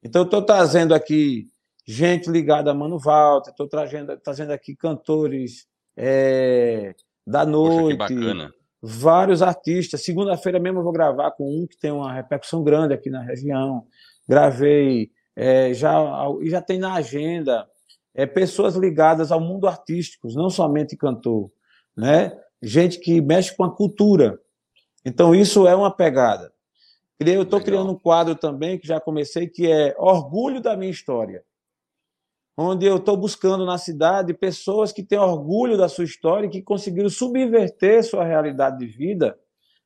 [0.02, 1.48] Então, eu estou trazendo aqui
[1.86, 6.96] gente ligada a Mano Walter, estou trazendo, trazendo aqui cantores é,
[7.28, 7.98] da noite.
[7.98, 8.54] Poxa, que bacana.
[8.82, 10.04] Vários artistas.
[10.04, 13.86] Segunda-feira mesmo eu vou gravar com um que tem uma repercussão grande aqui na região.
[14.28, 15.98] Gravei, é, já,
[16.42, 17.68] e já tem na agenda
[18.14, 21.52] é, pessoas ligadas ao mundo artístico, não somente cantor,
[21.96, 22.38] né?
[22.62, 24.40] Gente que mexe com a cultura.
[25.06, 26.54] Então, isso é uma pegada.
[27.20, 31.44] Eu estou criando um quadro também, que já comecei, que é Orgulho da Minha História
[32.58, 36.62] onde eu estou buscando na cidade pessoas que têm orgulho da sua história e que
[36.62, 39.38] conseguiram subverter sua realidade de vida,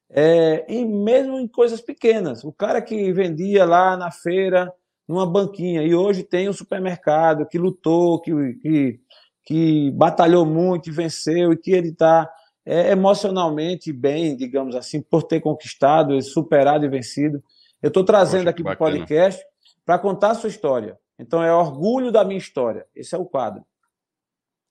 [0.10, 2.44] é, e mesmo em coisas pequenas.
[2.44, 4.72] O cara que vendia lá na feira,
[5.08, 9.00] numa banquinha, e hoje tem um supermercado, que lutou, que, que,
[9.44, 12.30] que batalhou muito e venceu, e que ele está
[12.66, 17.44] é, emocionalmente bem, digamos assim, por ter conquistado, superado e vencido.
[17.82, 19.46] Eu estou trazendo Poxa, aqui para o podcast
[19.86, 20.98] para contar a sua história.
[21.20, 22.86] Então, é orgulho da minha história.
[22.96, 23.64] Esse é o quadro.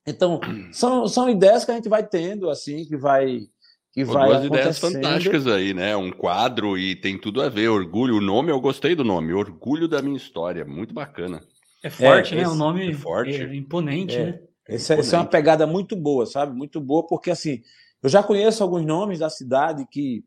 [0.06, 0.40] Então,
[0.72, 3.48] são, são ideias que a gente vai tendo, assim, que vai.
[3.94, 5.96] Que Pô, vai duas ideias fantásticas aí, né?
[5.96, 7.68] Um quadro e tem tudo a ver.
[7.68, 9.33] Orgulho, o nome, eu gostei do nome.
[9.33, 10.64] Orgulho da minha história.
[10.64, 11.40] Muito bacana.
[11.80, 12.48] É forte, é, né?
[12.48, 13.40] O nome é forte.
[13.40, 14.24] É imponente, é.
[14.24, 14.40] né?
[14.66, 16.57] Essa, essa é uma pegada muito boa, sabe?
[16.57, 17.62] Muito boa, porque assim,
[18.02, 20.24] eu já conheço alguns nomes da cidade que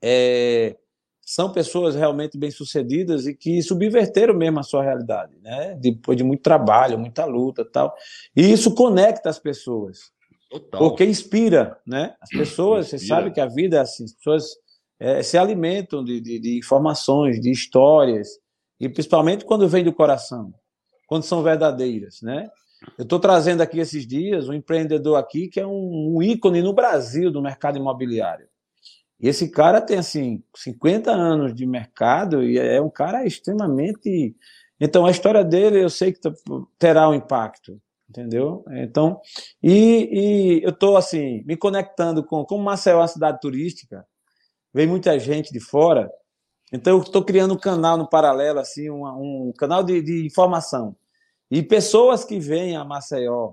[0.00, 0.76] é,
[1.22, 5.76] são pessoas realmente bem-sucedidas e que subverteram mesmo a sua realidade, né?
[5.80, 7.92] Depois de muito trabalho, muita luta tal.
[8.36, 10.12] E isso conecta as pessoas.
[10.50, 10.80] Total.
[10.80, 12.14] Porque inspira, né?
[12.20, 12.98] As pessoas, inspira.
[13.00, 14.44] você sabe que a vida é assim, as pessoas
[14.98, 18.28] é, se alimentam de, de, de informações, de histórias,
[18.78, 20.52] e principalmente quando vem do coração,
[21.06, 22.48] quando são verdadeiras, né?
[22.98, 26.72] Eu estou trazendo aqui esses dias um empreendedor aqui que é um, um, ícone no
[26.72, 28.46] Brasil do mercado imobiliário.
[29.18, 34.36] E esse cara tem assim 50 anos de mercado e é um cara extremamente.
[34.78, 36.20] Então a história dele eu sei que
[36.78, 37.80] terá um impacto,
[38.16, 38.64] entendeu?
[38.70, 39.20] Então
[39.62, 44.06] e, e eu estou assim me conectando com como Maceió é uma cidade turística,
[44.72, 46.10] vem muita gente de fora.
[46.72, 50.96] Então eu estou criando um canal no paralelo assim um, um canal de, de informação
[51.50, 53.52] e pessoas que vêm a Maceió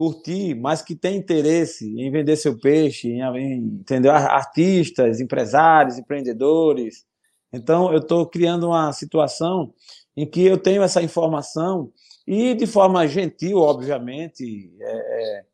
[0.00, 4.12] curtir, mas que têm interesse em vender seu peixe, em, em entendeu?
[4.12, 7.04] artistas, empresários, empreendedores.
[7.52, 9.74] Então, eu estou criando uma situação
[10.16, 11.92] em que eu tenho essa informação
[12.26, 15.44] e, de forma gentil, obviamente, é, é,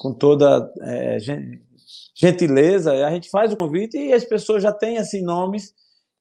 [0.00, 1.18] com toda é,
[2.14, 5.74] gentileza, a gente faz o convite e as pessoas já têm assim nomes.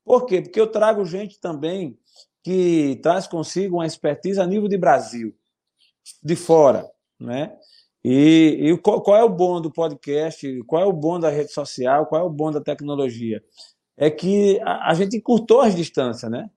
[0.03, 0.41] Por quê?
[0.41, 1.97] Porque eu trago gente também
[2.43, 5.33] que traz consigo uma expertise a nível de Brasil,
[6.21, 6.89] de fora,
[7.19, 7.55] né?
[8.03, 10.61] E, e qual, qual, é o bom do podcast?
[10.63, 12.05] Qual é o bom da rede social?
[12.05, 13.41] Qual é o bom da tecnologia?
[13.95, 16.49] É que a, a gente encurtou as distâncias, né?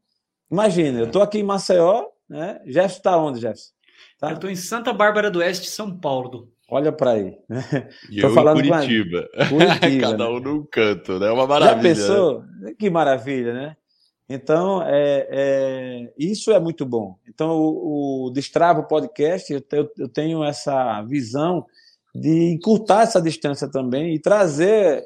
[0.50, 2.60] Imagina, eu estou aqui em Maceió, né?
[2.66, 3.70] Jefferson está onde, Jefferson?
[4.18, 4.30] Tá?
[4.30, 6.50] Eu estou em Santa Bárbara do Oeste, São Paulo.
[6.68, 7.36] Olha para aí.
[8.10, 9.28] E Tô eu falando em Curitiba.
[9.48, 10.44] Curitiba Cada um né?
[10.44, 11.30] num canto, né?
[11.30, 11.94] Uma maravilha.
[11.94, 12.44] Já pensou?
[12.78, 13.76] Que maravilha, né?
[14.28, 17.16] Então, é, é, isso é muito bom.
[17.28, 19.62] Então, o, o Destrava Podcast, eu,
[19.96, 21.64] eu, tenho essa visão
[22.12, 25.04] de encurtar essa distância também e trazer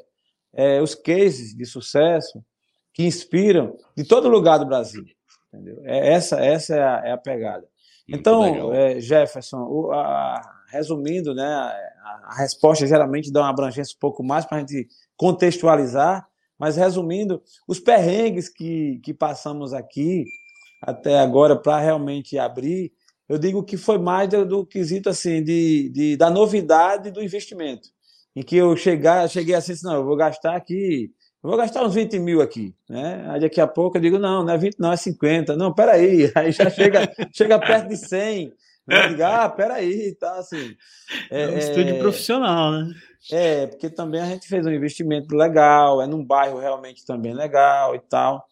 [0.53, 2.43] é, os cases de sucesso
[2.93, 5.05] que inspiram de todo lugar do Brasil.
[5.53, 5.81] Entendeu?
[5.83, 7.67] É, essa essa é a, é a pegada.
[8.07, 13.99] Então, é, Jefferson, o, a, resumindo, né, a, a resposta geralmente dá uma abrangência um
[13.99, 16.27] pouco mais para a gente contextualizar
[16.61, 20.25] mas resumindo, os perrengues que, que passamos aqui
[20.79, 22.91] até agora para realmente abrir,
[23.27, 27.89] eu digo que foi mais do, do quesito assim de, de, da novidade do investimento,
[28.35, 32.19] em que eu chegar, cheguei assim, não, eu vou gastar aqui, vou gastar uns 20
[32.19, 33.25] mil aqui, né?
[33.29, 35.55] Aí daqui a pouco eu digo, não, não é 20, não, é 50.
[35.55, 38.53] Não, peraí, aí já chega, chega perto de 100.
[38.87, 39.07] Né?
[39.09, 40.75] Digo, ah, peraí, tá assim.
[41.29, 42.93] É, é um estúdio é, profissional, né?
[43.31, 47.95] É, porque também a gente fez um investimento legal, é num bairro realmente também legal
[47.95, 48.45] e tal.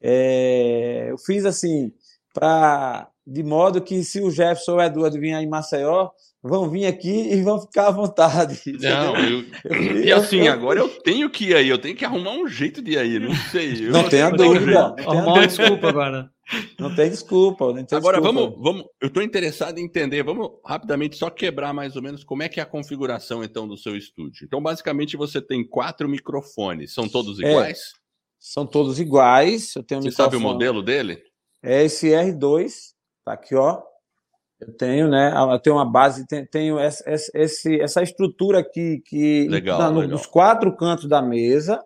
[0.00, 1.92] É, eu fiz assim,
[2.32, 6.10] para de modo que se o Jefferson ou o Eduardo virem em Maceió,
[6.42, 8.60] vão vir aqui e vão ficar à vontade.
[8.80, 12.04] Não, eu, eu, e assim, eu, agora eu tenho que ir aí, eu tenho que
[12.04, 13.88] arrumar um jeito de ir aí, não sei.
[13.88, 14.94] não tenha dúvida.
[15.06, 16.30] Arrumar uma desculpa agora.
[16.78, 17.72] Não tem desculpa.
[17.72, 18.40] Não tem Agora desculpa.
[18.40, 18.84] vamos, vamos.
[19.00, 20.22] Eu estou interessado em entender.
[20.22, 23.76] Vamos rapidamente só quebrar mais ou menos como é que é a configuração então do
[23.76, 24.44] seu estúdio.
[24.44, 26.92] Então basicamente você tem quatro microfones.
[26.92, 27.78] São todos é, iguais?
[27.78, 27.82] É,
[28.38, 29.76] são todos iguais.
[29.76, 30.32] Eu tenho um você microfone.
[30.32, 31.22] sabe o modelo dele?
[31.62, 32.72] É esse R2.
[33.24, 33.82] Tá aqui, ó.
[34.60, 35.32] Eu tenho, né?
[35.34, 40.16] Eu tenho uma base, tenho essa, essa, essa estrutura aqui que legal, tá no, legal.
[40.16, 41.82] nos quatro cantos da mesa.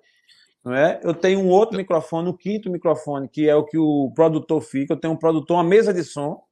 [0.64, 0.98] Não é?
[1.04, 4.94] Eu tenho um outro microfone, o quinto microfone, que é o que o produtor fica.
[4.94, 6.42] Eu tenho um produtor, uma mesa de som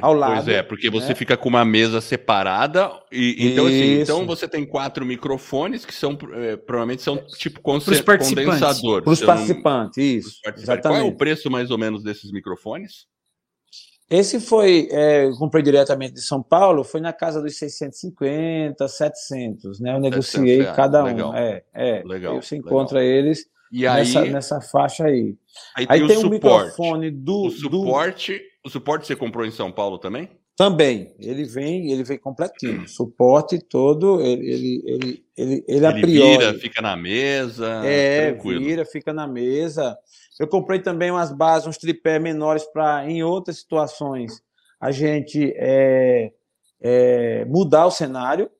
[0.00, 0.44] ao lado.
[0.44, 1.14] Pois é, porque você né?
[1.14, 6.16] fica com uma mesa separada e então assim, então você tem quatro microfones que são
[6.34, 9.02] é, provavelmente são tipo condensador.
[9.02, 10.40] Para os participantes, isso.
[10.44, 10.62] Participantes.
[10.62, 10.82] Exatamente.
[10.82, 13.06] Qual é o preço mais ou menos desses microfones?
[14.12, 19.94] Esse foi, é, comprei diretamente de São Paulo, foi na casa dos 650, 700, né?
[19.94, 20.76] Eu negociei reais.
[20.76, 21.06] cada um.
[21.06, 21.34] Legal.
[21.34, 22.02] É, é.
[22.04, 22.42] Legal.
[22.42, 23.16] Você encontra legal.
[23.18, 25.34] eles e nessa, aí, nessa faixa aí.
[25.74, 27.46] Aí, aí tem, tem um microfone do.
[27.46, 28.68] O suporte, do...
[28.68, 30.28] o suporte você comprou em São Paulo também?
[30.54, 31.14] Também.
[31.18, 32.86] Ele vem, ele vem completinho.
[32.86, 37.80] Suporte todo, ele, ele, ele, ele, ele, ele vira, fica na mesa.
[37.82, 38.62] É, tranquilo.
[38.62, 39.96] vira, fica na mesa.
[40.42, 44.42] Eu comprei também umas bases, uns tripé menores para, em outras situações,
[44.80, 46.32] a gente é,
[46.80, 48.50] é, mudar o cenário,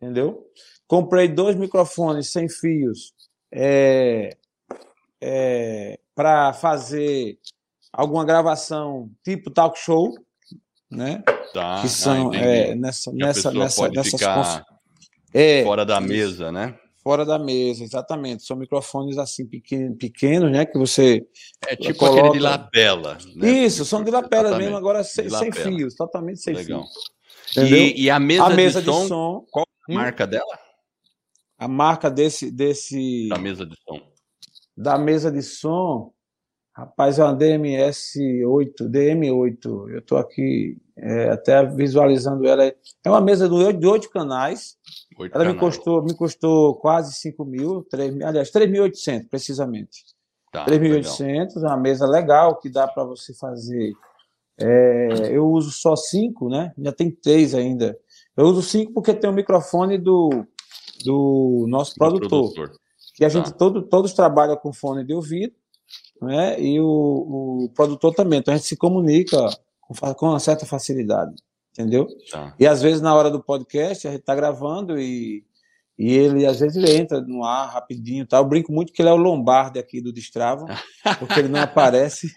[0.00, 0.46] entendeu?
[0.86, 3.12] comprei dois microfones sem fios
[3.52, 4.36] é,
[5.20, 7.38] é, para fazer
[7.92, 10.12] alguma gravação tipo talk show,
[10.90, 11.22] né?
[11.52, 11.80] Tá.
[11.80, 14.66] Que são ah, é, nessa que nessa nessa nessas ficar conf-
[15.32, 16.78] é, fora da mesa, né?
[17.04, 18.42] Fora da mesa, exatamente.
[18.44, 20.64] São microfones assim pequen- pequenos, né?
[20.64, 21.24] Que você
[21.68, 23.18] É tipo coloca- aquele de lapela.
[23.36, 23.48] Né?
[23.66, 24.64] isso são de lapela Exatamente.
[24.64, 26.82] mesmo, agora sem, De sem fios, totalmente sem Legal.
[27.52, 27.70] fios.
[27.70, 30.58] E, e a mesa, a mesa de, som, qual a hum, marca dela?
[31.58, 34.00] a marca desse desse Da mesa de som.
[34.76, 36.12] da mesa de som,
[36.74, 39.90] rapaz, é uma DMS8, DM8.
[39.90, 42.64] Eu estou aqui é, até visualizando ela.
[42.64, 42.74] É
[43.10, 44.76] uma mesa de de oito canais.
[45.18, 50.04] Oito Ela me custou, me custou quase 5 mil, 3, mil- aliás, 3.800, precisamente.
[50.52, 51.00] Tá, legal.
[51.02, 53.92] 3.800, uma mesa legal que dá para você fazer.
[54.60, 56.72] É, eu uso só cinco, né?
[56.78, 57.98] Já tem três ainda.
[58.36, 60.44] Eu uso cinco porque tem o microfone do,
[61.04, 62.70] do nosso Do produtor produtor.
[63.14, 63.56] que a gente Tá.
[63.58, 65.54] todo, todos trabalham com fone de ouvido,
[66.22, 66.60] né?
[66.60, 66.86] E o,
[67.64, 68.38] o produtor também.
[68.38, 69.36] Então a gente se comunica
[69.80, 71.34] com, com uma certa facilidade,
[71.74, 72.06] entendeu?
[72.30, 72.54] Tá.
[72.58, 75.44] E às vezes na hora do podcast a gente está gravando e,
[75.98, 78.38] e ele às vezes ele entra no ar rapidinho, tá?
[78.38, 80.66] Eu brinco muito que ele é o Lombardi aqui do Destrava,
[81.18, 82.32] porque ele não aparece,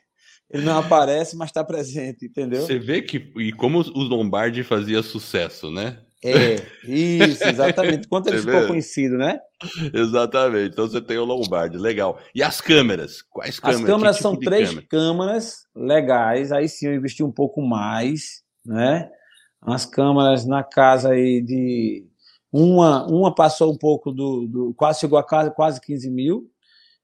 [0.50, 2.64] ele não aparece, mas está presente, entendeu?
[2.64, 6.00] Você vê que e como o Lombardi fazia sucesso, né?
[6.24, 8.08] É, isso, exatamente.
[8.10, 9.40] Quanto ele Você ficou conhecido, né?
[9.94, 10.72] Exatamente.
[10.74, 12.20] Então você tem o Lombardi, legal.
[12.34, 13.22] E as câmeras?
[13.22, 13.86] Quais As câmeras?
[13.86, 14.88] câmeras Que tipo são três câmera?
[14.90, 19.10] câmeras legais, aí sim eu investi um pouco mais, né?
[19.66, 22.06] Umas câmeras na casa aí de.
[22.52, 24.74] Uma, uma passou um pouco do, do.
[24.74, 26.50] Quase chegou a casa, quase 15 mil.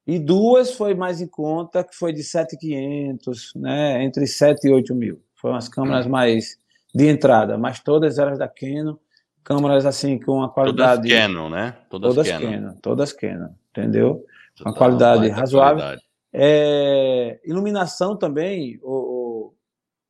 [0.06, 4.04] E duas foi mais em conta, que foi de 7,500, né?
[4.04, 5.22] Entre 7 e 8 mil.
[5.34, 6.58] Foram as câmeras mais
[6.94, 8.96] de entrada, mas todas eram da Canon,
[9.42, 11.08] câmeras assim com uma Todas qualidade.
[11.08, 11.76] Canon, né?
[11.90, 12.50] Todas, Todas Canon.
[12.50, 14.24] Canon, todas Canon, entendeu?
[14.60, 15.78] Uma qualidade razoável.
[15.78, 16.02] qualidade.
[16.32, 19.13] É, iluminação também, o,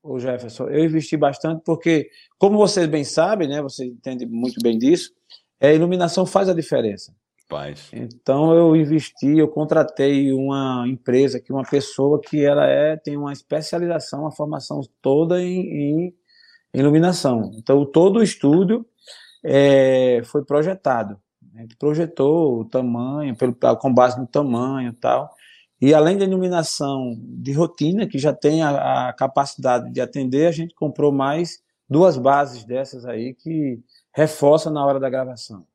[0.05, 4.79] o, Jefferson, eu investi bastante porque, como vocês bem sabem, né, você entende muito bem
[4.79, 5.11] disso,
[5.59, 7.15] é, a iluminação faz a diferença.
[7.49, 7.91] Faz.
[7.93, 13.33] Então eu investi, eu contratei uma empresa que uma pessoa que ela é tem uma
[13.33, 15.61] especialização, uma formação toda em,
[16.05, 16.15] em
[16.73, 17.51] iluminação.
[17.55, 18.87] Então todo o estúdio
[19.45, 21.19] é, foi projetado.
[21.55, 25.31] A gente projetou o tamanho, pelo, com base no tamanho e tal.
[25.85, 30.51] E além da iluminação de rotina, que já tem a, a capacidade de atender, a
[30.51, 33.78] gente comprou mais duas bases dessas aí que
[34.11, 35.66] reforça na hora da gravação.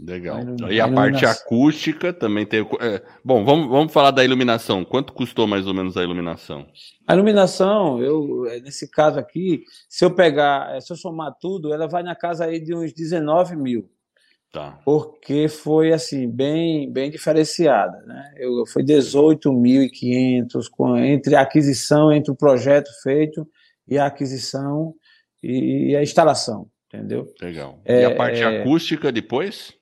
[0.00, 0.38] Legal.
[0.64, 2.66] A E a a parte acústica também tem.
[2.80, 4.84] é, bom, vamos, vamos falar da iluminação.
[4.84, 6.66] Quanto custou mais ou menos a iluminação?
[7.06, 11.72] A iluminação, eu, eh, nesse caso aqui, se eu pegar, eh, se eu somar tudo,
[11.72, 13.88] ela vai na casa aí de uns 19 mil,
[14.52, 14.78] Tá.
[14.84, 17.98] porque foi assim, bem, bem diferenciada.
[18.02, 18.34] Né?
[18.36, 23.48] Eu, foi 18.500 com- entre a aquisição, entre o projeto feito
[23.88, 24.94] e a aquisição
[25.42, 27.32] e, e a instalação, entendeu?
[27.40, 27.80] Legal.
[27.86, 28.60] e É, a parte é.
[28.60, 29.72] acústica depois?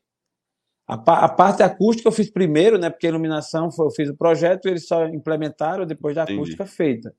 [0.87, 0.95] A,
[1.25, 2.91] a parte acústica eu fiz primeiro, né?
[2.91, 6.39] Porque a iluminação foi, eu fiz o projeto, eles só implementaram depois da Entendi.
[6.39, 7.13] acústica feita.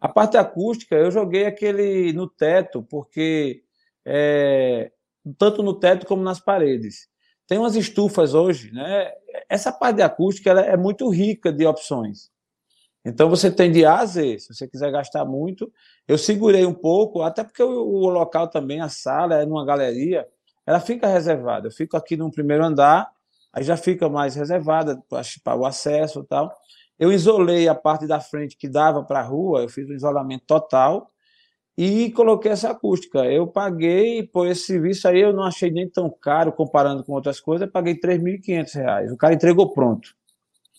[0.00, 3.62] A parte acústica eu joguei aquele no teto, porque
[4.04, 4.90] é,
[5.34, 7.08] tanto no teto como nas paredes.
[7.46, 9.10] Tem umas estufas hoje, né?
[9.48, 12.30] Essa parte de acústica ela é muito rica de opções.
[13.04, 15.72] Então você tem de A a Z, se você quiser gastar muito.
[16.06, 20.28] Eu segurei um pouco, até porque o, o local também, a sala é numa galeria,
[20.66, 21.68] ela fica reservada.
[21.68, 23.10] Eu fico aqui no primeiro andar,
[23.52, 25.02] aí já fica mais reservada
[25.42, 26.54] para o acesso e tal.
[26.98, 30.44] Eu isolei a parte da frente que dava para a rua, eu fiz um isolamento
[30.46, 31.08] total
[31.80, 33.20] e coloquei essa acústica.
[33.24, 37.38] Eu paguei por esse serviço aí, eu não achei nem tão caro comparando com outras
[37.38, 39.12] coisas, eu paguei R$ 3.500.
[39.12, 40.12] O cara entregou pronto.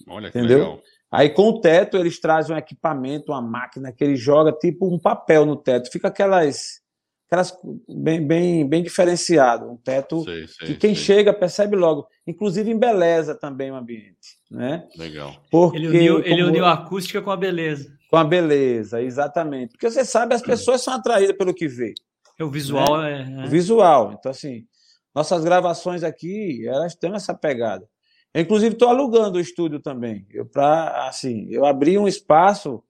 [0.09, 0.57] Olha que Entendeu?
[0.59, 0.81] legal.
[1.09, 4.99] Aí com o teto eles trazem um equipamento, uma máquina que ele joga tipo um
[4.99, 5.89] papel no teto.
[5.89, 6.81] Fica aquelas,
[7.27, 11.03] aquelas bem, bem, bem diferenciado, um teto Sei, sei, que quem sei.
[11.05, 12.09] chega percebe logo.
[12.27, 14.85] Inclusive embeleza também o ambiente, né?
[14.97, 15.33] Legal.
[15.49, 17.97] Porque Ele uniu, ele uniu a acústica com a beleza.
[18.09, 19.71] Com a beleza, exatamente.
[19.71, 21.93] Porque você sabe, as pessoas são atraídas pelo que vê.
[22.39, 23.21] O visual é.
[23.21, 23.45] é.
[23.45, 24.13] o visual.
[24.17, 24.65] Então, assim,
[25.13, 27.87] nossas gravações aqui, elas têm essa pegada.
[28.33, 30.25] Eu, inclusive, estou alugando o estúdio também.
[30.31, 32.83] Eu, pra, assim, eu abri um espaço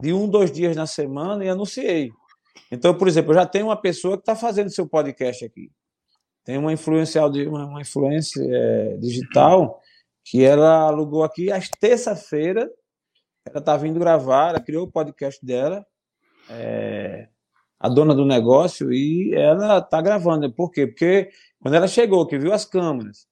[0.00, 2.10] de um, dois dias na semana e anunciei.
[2.70, 5.70] Então, por exemplo, eu já tenho uma pessoa que está fazendo seu podcast aqui.
[6.44, 9.80] Tem uma influencial de uma, uma influência é, digital
[10.24, 12.70] que ela alugou aqui às terça-feira.
[13.44, 15.84] Ela está vindo gravar, ela criou o podcast dela.
[16.48, 17.28] é,
[17.80, 20.52] a dona do negócio e ela está gravando.
[20.52, 20.86] Por quê?
[20.86, 23.26] Porque quando ela chegou, que viu as câmeras,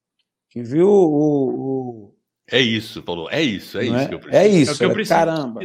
[0.49, 2.15] que viu o, o...
[2.51, 3.31] É isso, falou.
[3.31, 4.09] É isso, é, isso é?
[4.09, 4.43] que eu preciso.
[4.43, 5.15] É isso, é que eu preciso.
[5.15, 5.61] caramba.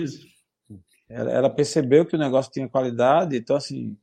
[1.09, 3.95] Ela, ela, percebeu que o negócio tinha qualidade, então assim,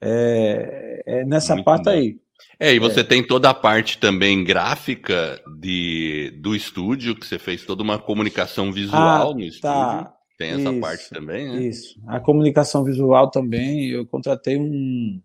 [0.00, 1.90] é, é nessa Muito parte bom.
[1.90, 2.20] aí.
[2.58, 3.04] É, e você é.
[3.04, 8.72] tem toda a parte também gráfica de, do estúdio, que você fez toda uma comunicação
[8.72, 9.60] visual ah, no estúdio.
[9.60, 10.14] Tá.
[10.36, 11.62] Tem essa isso, parte também, né?
[11.62, 12.00] Isso.
[12.06, 15.20] A comunicação visual também, eu contratei um,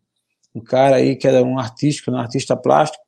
[0.53, 3.03] um cara aí que era um artístico, um artista plástico,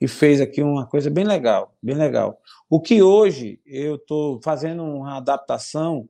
[0.00, 2.38] e fez aqui uma coisa bem legal, bem legal.
[2.68, 6.08] O que hoje eu estou fazendo uma adaptação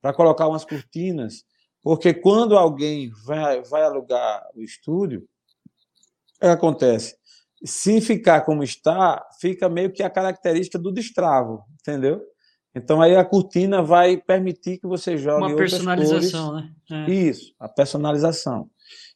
[0.00, 1.44] para colocar umas cortinas,
[1.82, 5.28] porque quando alguém vai, vai alugar o estúdio,
[6.38, 7.16] o que acontece?
[7.64, 12.22] Se ficar como está, fica meio que a característica do destravo, entendeu?
[12.74, 16.70] Então aí a cortina vai permitir que você jogue uma personalização, cores.
[16.90, 17.06] né?
[17.08, 17.10] É.
[17.10, 18.70] Isso, a personalização.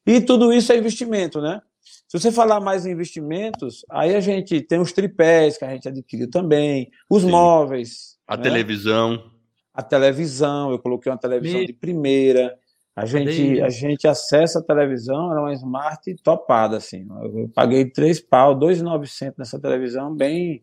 [0.05, 1.61] E tudo isso é investimento, né?
[2.09, 5.89] Se você falar mais em investimentos, aí a gente tem os tripés que a gente
[5.89, 7.31] adquiriu também, os Sim.
[7.31, 8.43] móveis, a né?
[8.43, 9.31] televisão,
[9.73, 11.67] a televisão, eu coloquei uma televisão Me...
[11.67, 12.55] de primeira.
[12.95, 17.07] A gente, a gente acessa a televisão, era uma smart topada, assim.
[17.09, 20.63] Eu paguei três pau, dois novecentos nessa televisão, bem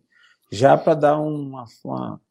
[0.52, 2.22] já para dar uma, uma,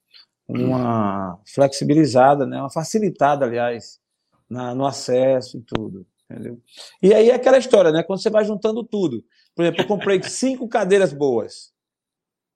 [0.48, 2.60] uma, flexibilizada, né?
[2.60, 4.00] uma facilitada, aliás,
[4.48, 6.06] na, no acesso e tudo.
[6.30, 6.60] Entendeu?
[7.02, 8.02] E aí é aquela história, né?
[8.02, 9.24] Quando você vai juntando tudo.
[9.54, 11.72] Por exemplo, eu comprei cinco cadeiras boas.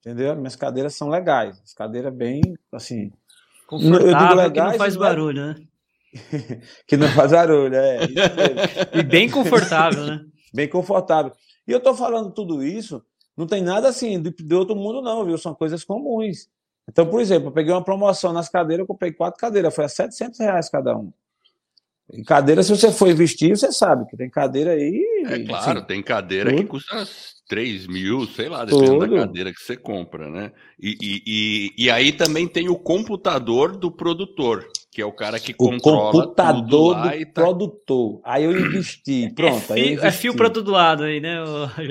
[0.01, 0.37] Entendeu?
[0.37, 1.61] Minhas cadeiras são legais.
[1.65, 2.41] As cadeiras bem,
[2.71, 3.11] assim...
[3.67, 5.67] Confortável, legais, que não faz barulho, né?
[6.87, 8.01] que não faz barulho, é.
[8.95, 10.21] e bem confortável, né?
[10.55, 11.33] Bem confortável.
[11.67, 13.03] E eu tô falando tudo isso,
[13.35, 15.39] não tem nada assim de, de outro mundo, não, viu?
[15.39, 16.47] São coisas comuns.
[16.87, 19.89] Então, por exemplo, eu peguei uma promoção nas cadeiras, eu comprei quatro cadeiras, foi a
[19.89, 21.13] 700 reais cada uma.
[22.13, 25.03] E cadeira, se você for investir, você sabe que tem cadeira aí.
[25.27, 26.63] É claro, assim, tem cadeira tudo.
[26.63, 27.07] que custa
[27.49, 29.15] 3 mil, sei lá, dependendo tudo.
[29.15, 30.53] da cadeira que você compra, né?
[30.79, 35.41] E, e, e, e, aí também tem o computador do produtor, que é o cara
[35.41, 37.33] que o controla computador do tá...
[37.33, 38.21] produtor.
[38.23, 39.73] Aí eu investi, é pronto.
[39.73, 40.07] É, fio, investi.
[40.07, 41.39] é fio para todo lado aí, né?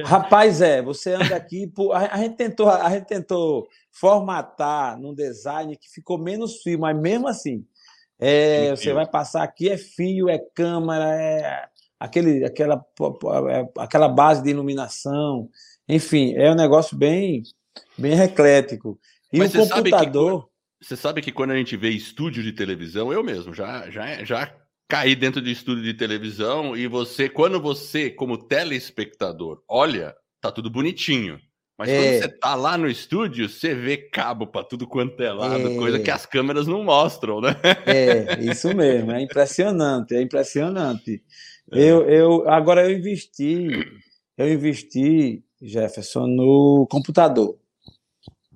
[0.05, 5.89] Rapaz, é, você anda aqui, a, gente tentou, a gente tentou formatar num design que
[5.89, 7.65] ficou menos fio, mas mesmo assim
[8.19, 11.65] é, você vai passar aqui, é fio, é câmera, é
[11.99, 12.85] aquele, aquela,
[13.49, 15.49] é, aquela base de iluminação.
[15.89, 17.41] Enfim, é um negócio bem,
[17.97, 18.99] bem eclético.
[19.33, 20.50] E Mas o computador.
[20.81, 24.55] Você sabe que quando a gente vê estúdio de televisão, eu mesmo já, já, já
[24.89, 30.69] caí dentro de estúdio de televisão e você, quando você, como telespectador, olha, tá tudo
[30.69, 31.39] bonitinho.
[31.77, 31.97] Mas é.
[31.97, 35.75] quando você tá lá no estúdio, você vê cabo para tudo quanto é lado, é.
[35.77, 37.55] coisa que as câmeras não mostram, né?
[37.85, 41.23] É, isso mesmo, é impressionante, é impressionante.
[41.71, 41.79] É.
[41.79, 43.69] Eu, eu, agora eu investi,
[44.37, 47.57] eu investi, Jefferson, no computador.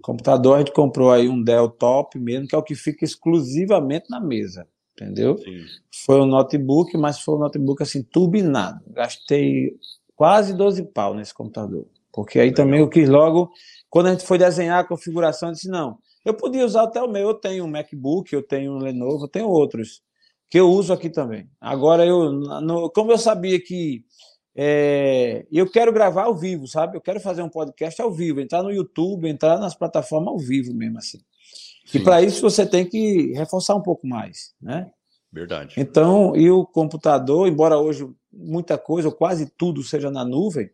[0.05, 4.05] Computador a gente comprou aí um Dell Top mesmo, que é o que fica exclusivamente
[4.07, 5.35] na mesa, entendeu?
[5.39, 5.65] Sim.
[6.05, 8.79] Foi um notebook, mas foi um notebook assim, turbinado.
[8.91, 9.75] Gastei
[10.15, 11.87] quase 12 pau nesse computador.
[12.13, 13.51] Porque aí também eu quis logo,
[13.89, 17.09] quando a gente foi desenhar a configuração, eu disse, não, eu podia usar até o
[17.09, 20.03] meu, eu tenho um MacBook, eu tenho um Lenovo, eu tenho outros,
[20.51, 21.49] que eu uso aqui também.
[21.59, 24.05] Agora, eu, no, como eu sabia que
[24.55, 26.95] é, eu quero gravar ao vivo, sabe?
[26.95, 30.73] Eu quero fazer um podcast ao vivo, entrar no YouTube, entrar nas plataformas ao vivo
[30.73, 31.19] mesmo assim.
[31.85, 31.99] Sim.
[31.99, 34.89] E para isso você tem que reforçar um pouco mais, né?
[35.31, 35.75] Verdade.
[35.77, 40.69] Então, e o computador, embora hoje muita coisa, ou quase tudo seja na nuvem,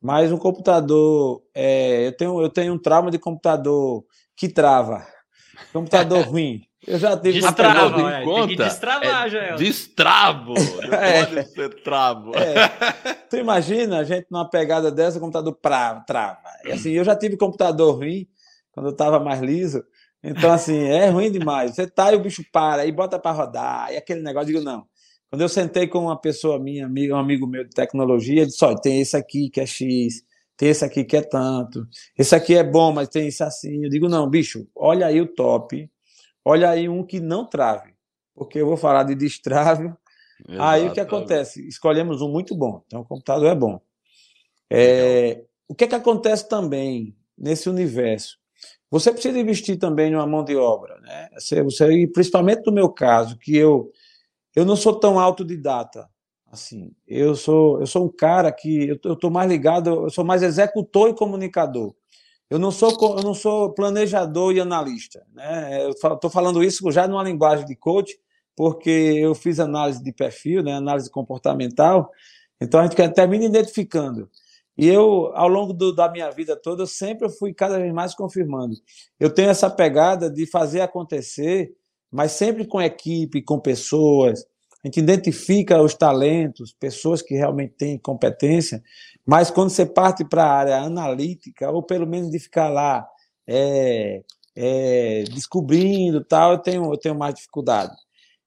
[0.00, 4.04] mas um computador, é, eu, tenho, eu tenho um trauma de computador
[4.36, 5.06] que trava.
[5.72, 6.65] Computador ruim.
[6.86, 8.46] Eu já tive Destrava, computador é, conta.
[8.46, 9.56] Tem que destravar, é, já.
[9.56, 10.54] Destravo.
[10.92, 11.24] é.
[11.24, 12.32] pode ser travo.
[12.36, 13.14] É.
[13.28, 16.40] Tu imagina a gente numa pegada dessa, o computador pra, trava.
[16.64, 18.26] E assim, eu já tive computador ruim
[18.72, 19.82] quando eu estava mais liso.
[20.22, 21.74] Então, assim, é ruim demais.
[21.74, 24.64] Você tá e o bicho para, e bota para rodar, e aquele negócio, eu digo,
[24.64, 24.84] não.
[25.30, 28.76] Quando eu sentei com uma pessoa minha, um amigo meu de tecnologia, ele disse: olha,
[28.80, 30.22] tem esse aqui que é X,
[30.56, 33.84] tem esse aqui que é tanto, esse aqui é bom, mas tem isso assim.
[33.84, 35.90] Eu digo: não, bicho, olha aí o top,
[36.46, 37.92] olha aí um que não trave,
[38.32, 39.92] porque eu vou falar de destrave.
[40.56, 41.66] aí o que acontece?
[41.66, 43.80] Escolhemos um muito bom, então o computador é bom.
[44.70, 48.38] É, o que, é que acontece também nesse universo?
[48.88, 51.28] Você precisa investir também em uma mão de obra, né?
[51.34, 53.90] Você, você, principalmente no meu caso, que eu
[54.54, 56.08] eu não sou tão autodidata
[56.46, 56.92] assim.
[57.06, 61.10] Eu sou eu sou um cara que eu estou mais ligado, eu sou mais executor
[61.10, 61.92] e comunicador.
[62.48, 65.88] Eu não sou eu não sou planejador e analista, né?
[65.90, 68.16] Estou falando isso já numa linguagem de coach,
[68.56, 70.74] porque eu fiz análise de perfil, né?
[70.74, 72.10] Análise comportamental.
[72.60, 74.30] Então a gente termina identificando
[74.78, 78.14] E eu, ao longo do, da minha vida toda, eu sempre fui cada vez mais
[78.14, 78.74] confirmando.
[79.20, 81.72] Eu tenho essa pegada de fazer acontecer,
[82.10, 84.44] mas sempre com equipe, com pessoas.
[84.84, 88.82] A gente identifica os talentos, pessoas que realmente têm competência,
[89.26, 93.06] mas quando você parte para a área analítica, ou pelo menos de ficar lá
[93.46, 94.22] é,
[94.54, 97.94] é, descobrindo tal, eu tenho, eu tenho mais dificuldade.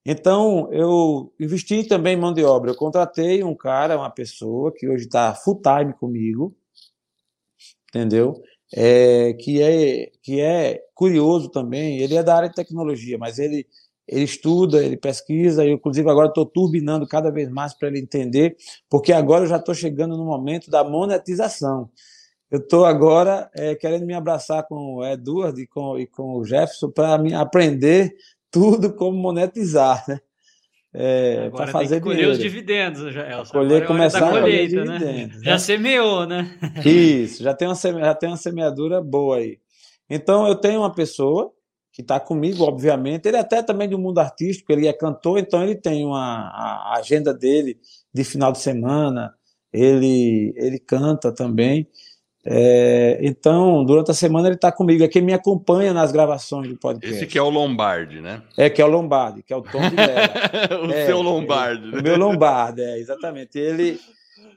[0.05, 2.71] Então, eu investi também em mão de obra.
[2.71, 6.55] Eu contratei um cara, uma pessoa que hoje está full time comigo,
[7.89, 8.41] entendeu?
[8.73, 11.99] É, que, é, que é curioso também.
[11.99, 13.67] Ele é da área de tecnologia, mas ele,
[14.11, 15.65] ele estuda, ele pesquisa.
[15.65, 18.55] Eu, inclusive, agora estou turbinando cada vez mais para ele entender,
[18.89, 21.89] porque agora eu já estou chegando no momento da monetização.
[22.49, 26.43] Eu estou agora é, querendo me abraçar com o Edward e com, e com o
[26.43, 28.15] Jefferson para aprender
[28.49, 30.19] tudo como monetizar, né?
[30.91, 32.31] É, para fazer colher dinheiro.
[32.31, 33.51] os dividendos, já, Elson.
[33.51, 35.29] Colher, é começar a colher colheita, né?
[35.43, 35.57] Já né?
[35.59, 36.57] semeou, né?
[36.83, 39.59] Isso, já tem, uma já tem uma semeadura boa aí.
[40.09, 41.53] Então, eu tenho uma pessoa
[41.99, 43.27] que está comigo, obviamente.
[43.27, 46.95] Ele é até também do mundo artístico, ele é cantor, então ele tem uma a
[46.97, 47.77] agenda dele
[48.13, 49.33] de final de semana,
[49.73, 51.85] ele, ele canta também.
[52.45, 56.77] É, então, durante a semana ele está comigo, é quem me acompanha nas gravações do
[56.77, 57.17] podcast.
[57.17, 58.43] Esse que é o Lombardi, né?
[58.57, 59.95] É, que é o Lombardi, que é o Tom de
[60.87, 61.83] o é, seu Lombardi.
[61.83, 61.99] Ele, né?
[61.99, 63.59] O meu Lombardi, é, exatamente.
[63.59, 63.99] Ele,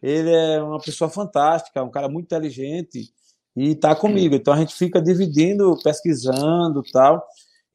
[0.00, 3.12] ele é uma pessoa fantástica, um cara muito inteligente
[3.56, 4.34] e está comigo.
[4.34, 7.24] Então a gente fica dividindo, pesquisando tal.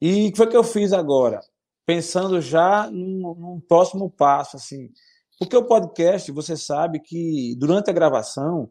[0.00, 1.40] E o que foi que eu fiz agora?
[1.86, 4.90] Pensando já num, num próximo passo, assim.
[5.38, 8.70] Porque o podcast, você sabe que durante a gravação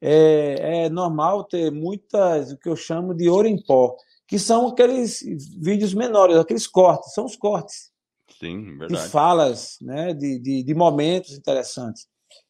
[0.00, 3.94] é, é normal ter muitas, o que eu chamo de ouro em pó,
[4.26, 5.20] que são aqueles
[5.60, 7.90] vídeos menores, aqueles cortes, são os cortes.
[8.38, 9.02] Sim, verdade.
[9.04, 12.08] De falas, né, de, de, de momentos interessantes.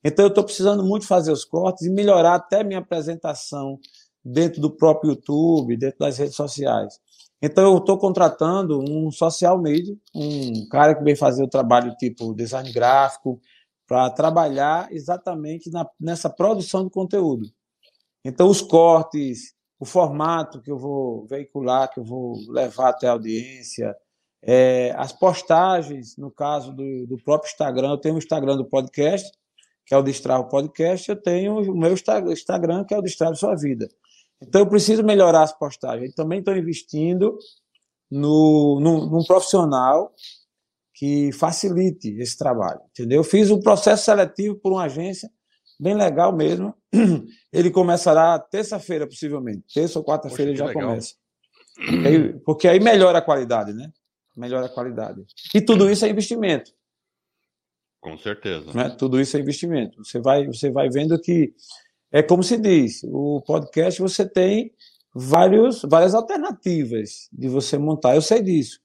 [0.09, 3.77] Então, eu estou precisando muito fazer os cortes e melhorar até minha apresentação
[4.25, 7.01] dentro do próprio YouTube, dentro das redes sociais.
[7.43, 12.33] Então, eu estou contratando um social media, um cara que vem fazer o trabalho tipo
[12.33, 13.41] design gráfico,
[13.85, 17.51] para trabalhar exatamente na, nessa produção de conteúdo.
[18.25, 23.13] Então, os cortes, o formato que eu vou veicular, que eu vou levar até a
[23.13, 23.93] audiência,
[24.41, 29.29] é, as postagens, no caso do, do, próprio Instagram, eu tenho o Instagram do podcast,
[29.87, 33.55] que é o Destravo Podcast, eu tenho o meu Instagram, que é o Destravo Sua
[33.55, 33.89] Vida.
[34.43, 36.11] Então, eu preciso melhorar as postagens.
[36.11, 37.39] Eu também estou investindo
[38.11, 40.13] no, no, num profissional
[40.93, 43.21] que facilite esse trabalho, entendeu?
[43.21, 45.31] Eu fiz um processo seletivo por uma agência
[45.79, 46.75] bem legal mesmo.
[47.53, 49.63] Ele começará terça-feira, possivelmente.
[49.73, 50.89] Terça ou quarta-feira ele já legal.
[50.89, 51.15] começa.
[52.45, 53.91] Porque aí melhora a qualidade, né?
[54.35, 55.25] Melhora a qualidade.
[55.55, 56.73] E tudo isso é investimento.
[58.07, 58.73] Com certeza.
[58.73, 58.89] Né?
[58.91, 60.05] Tudo isso é investimento.
[60.05, 61.53] Você vai, você vai vendo que
[62.13, 64.73] é como se diz, o podcast você tem
[65.13, 68.15] vários, várias alternativas de você montar.
[68.15, 68.81] Eu sei disso.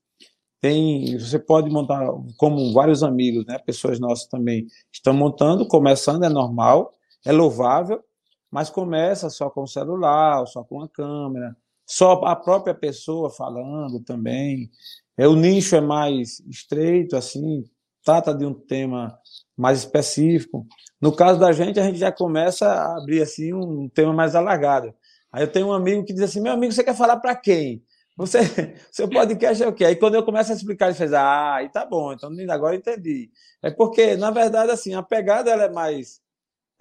[0.60, 2.04] Tem, você pode montar,
[2.36, 6.92] como vários amigos, né, pessoas nossas também estão montando, começando, é normal,
[7.24, 8.04] é louvável,
[8.50, 11.56] mas começa só com o celular, só com a câmera,
[11.86, 14.72] só a própria pessoa falando também.
[15.16, 17.64] É, o nicho é mais estreito, assim,
[18.04, 19.18] trata de um tema
[19.58, 20.66] mais específico.
[21.02, 24.94] No caso da gente, a gente já começa a abrir assim um tema mais alargado.
[25.32, 27.84] Aí eu tenho um amigo que diz assim: meu amigo, você quer falar para quem?
[28.18, 28.40] Você,
[28.92, 29.86] seu podcast é o quê?
[29.86, 33.32] Aí quando eu começo a explicar, ele fez, ah, aí tá bom, então agora entendi.
[33.64, 36.22] É porque, na verdade, assim, a pegada ela é mais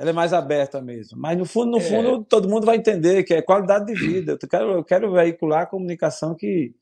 [0.01, 1.19] ela é mais aberta mesmo.
[1.19, 1.81] Mas no fundo, no é.
[1.83, 4.33] fundo, todo mundo vai entender que é qualidade de vida.
[4.41, 6.75] Eu quero, eu quero veicular a comunicação que,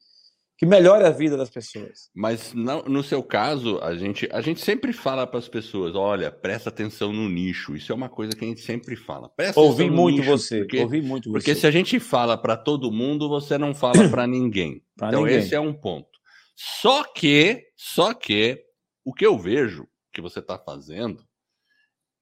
[0.58, 2.10] que melhore a vida das pessoas.
[2.12, 6.32] Mas no, no seu caso, a gente, a gente sempre fala para as pessoas: olha,
[6.32, 7.76] presta atenção no nicho.
[7.76, 9.28] Isso é uma coisa que a gente sempre fala.
[9.28, 10.58] Presta ouvi muito nicho, você.
[10.58, 11.60] Porque, ouvi muito porque você.
[11.60, 14.82] se a gente fala para todo mundo, você não fala para ninguém.
[14.96, 15.38] pra então ninguém.
[15.38, 16.18] esse é um ponto.
[16.56, 18.60] Só que, só que
[19.04, 21.24] o que eu vejo que você está fazendo,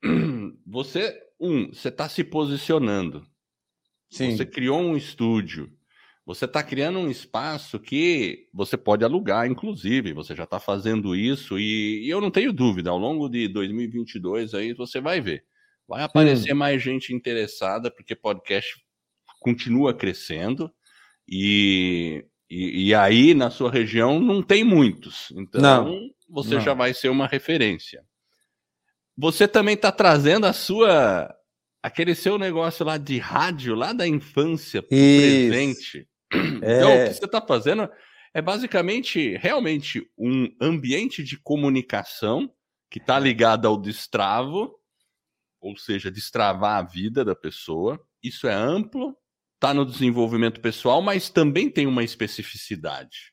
[0.67, 3.27] você um, você está se posicionando.
[4.11, 4.37] Sim.
[4.37, 5.75] Você criou um estúdio
[6.27, 10.13] você está criando um espaço que você pode alugar, inclusive.
[10.13, 14.53] Você já está fazendo isso e, e, eu não tenho dúvida, ao longo de 2022
[14.53, 15.45] aí você vai ver.
[15.87, 16.57] Vai aparecer hum.
[16.57, 18.75] mais gente interessada, porque podcast
[19.39, 20.69] continua crescendo
[21.29, 25.33] e, e, e, aí na sua região não tem muitos.
[25.37, 26.61] Então não, você não.
[26.61, 28.03] já vai ser uma referência.
[29.17, 31.33] Você também está trazendo a sua
[31.81, 36.09] aquele seu negócio lá de rádio, lá da infância, presente.
[36.33, 36.79] É...
[36.79, 37.89] Então, o que você está fazendo
[38.35, 42.53] é basicamente, realmente, um ambiente de comunicação
[42.91, 44.79] que está ligado ao Destravo,
[45.61, 48.01] ou seja, destravar a vida da pessoa.
[48.23, 49.17] Isso é amplo,
[49.55, 53.33] está no desenvolvimento pessoal, mas também tem uma especificidade.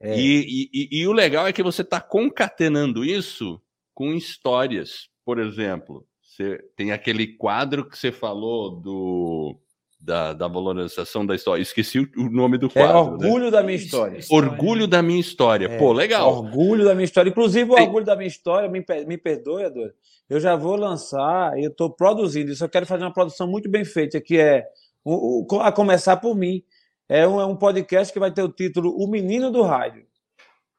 [0.00, 0.18] É.
[0.18, 3.60] E, e, e, o legal é que você está concatenando isso
[3.92, 5.08] com histórias.
[5.24, 9.60] Por exemplo, você tem aquele quadro que você falou do
[10.00, 11.60] da, da valorização da história.
[11.60, 12.96] Esqueci o, o nome do é quadro.
[12.96, 13.50] É Orgulho né?
[13.50, 14.20] da Minha História.
[14.30, 15.66] Orgulho da Minha História.
[15.66, 16.38] É, Pô, legal.
[16.38, 17.30] Orgulho da Minha História.
[17.30, 17.84] Inclusive, o Tem...
[17.84, 19.92] Orgulho da Minha História, me, me perdoe, Ador,
[20.30, 22.64] eu já vou lançar, eu estou produzindo isso.
[22.64, 24.66] Eu quero fazer uma produção muito bem feita, que é,
[25.04, 26.62] o, o, a começar por mim,
[27.08, 30.06] é um, é um podcast que vai ter o título O Menino do Rádio.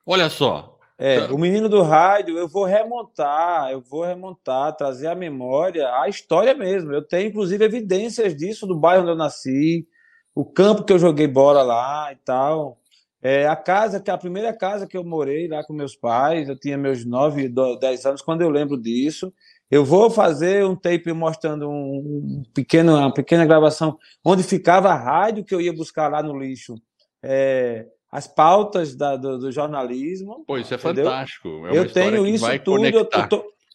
[0.05, 1.33] Olha só, é, tá.
[1.33, 6.53] o menino do rádio, eu vou remontar, eu vou remontar, trazer à memória a história
[6.53, 6.91] mesmo.
[6.91, 9.87] Eu tenho, inclusive, evidências disso do bairro onde eu nasci,
[10.35, 12.77] o campo que eu joguei bola lá e tal.
[13.21, 16.49] É, a casa, que é a primeira casa que eu morei lá com meus pais,
[16.49, 19.33] eu tinha meus 9, 10 anos, quando eu lembro disso.
[19.71, 24.95] Eu vou fazer um tape mostrando um, um pequeno, uma pequena gravação onde ficava a
[24.95, 26.75] rádio que eu ia buscar lá no lixo.
[27.23, 30.43] É, as pautas da, do, do, jornalismo.
[30.45, 31.05] Pô, isso é entendeu?
[31.05, 31.67] fantástico.
[31.67, 32.85] É eu tenho isso tudo,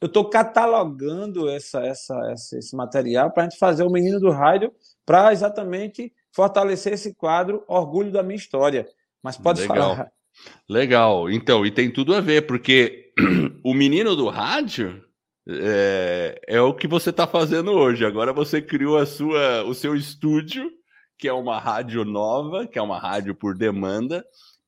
[0.01, 4.31] eu estou catalogando essa, essa, essa, esse material para a gente fazer o Menino do
[4.31, 4.73] Rádio
[5.07, 8.87] para exatamente fortalecer esse quadro Orgulho da Minha História.
[9.23, 9.77] Mas pode Legal.
[9.77, 10.13] falar.
[10.69, 11.31] Legal.
[11.31, 13.13] Então, e tem tudo a ver, porque
[13.65, 15.03] o Menino do Rádio
[15.49, 18.05] é, é o que você está fazendo hoje.
[18.05, 20.71] Agora você criou a sua, o seu estúdio
[21.25, 24.23] que é uma rádio nova, que é uma rádio por demanda.